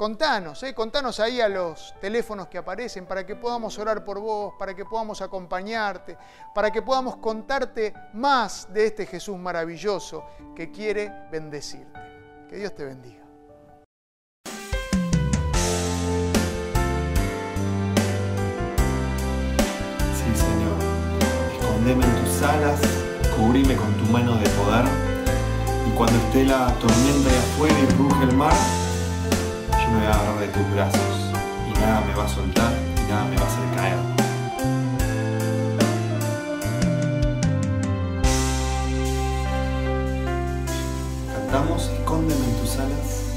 Contanos, 0.00 0.62
eh, 0.62 0.72
contanos 0.72 1.20
ahí 1.20 1.42
a 1.42 1.48
los 1.50 1.94
teléfonos 2.00 2.48
que 2.48 2.56
aparecen 2.56 3.04
para 3.04 3.26
que 3.26 3.36
podamos 3.36 3.78
orar 3.78 4.02
por 4.02 4.18
vos, 4.18 4.54
para 4.58 4.74
que 4.74 4.86
podamos 4.86 5.20
acompañarte, 5.20 6.16
para 6.54 6.70
que 6.70 6.80
podamos 6.80 7.16
contarte 7.16 7.92
más 8.14 8.72
de 8.72 8.86
este 8.86 9.04
Jesús 9.04 9.36
maravilloso 9.36 10.24
que 10.56 10.70
quiere 10.70 11.12
bendecirte. 11.30 12.00
Que 12.48 12.56
Dios 12.56 12.74
te 12.74 12.86
bendiga. 12.86 13.26
Sí, 20.16 20.34
Señor. 20.34 20.78
Escondeme 21.60 22.06
en 22.06 22.24
tus 22.24 22.42
alas, 22.42 22.80
cubrime 23.36 23.76
con 23.76 23.92
tu 23.98 24.04
mano 24.10 24.34
de 24.36 24.48
poder. 24.48 24.86
Y 25.86 25.90
cuando 25.94 26.16
esté 26.16 26.44
la 26.44 26.72
tormenta 26.78 27.28
ahí 27.28 27.36
afuera 27.36 27.78
y 27.78 27.86
ruge 27.98 28.24
el 28.24 28.34
mar, 28.34 28.79
me 29.90 29.96
voy 29.96 30.06
a 30.06 30.12
agarrar 30.12 30.38
de 30.40 30.48
tus 30.48 30.72
brazos 30.72 31.32
y 31.68 31.72
nada 31.78 32.00
me 32.06 32.14
va 32.14 32.24
a 32.24 32.28
soltar 32.28 32.72
y 32.96 33.10
nada 33.10 33.24
me 33.24 33.36
va 33.36 33.42
a 33.42 33.46
hacer 33.46 33.64
caer. 33.76 33.98
Cantamos 41.34 41.88
Escóndeme 41.88 42.44
en 42.44 42.60
tus 42.60 42.76
alas. 42.76 43.29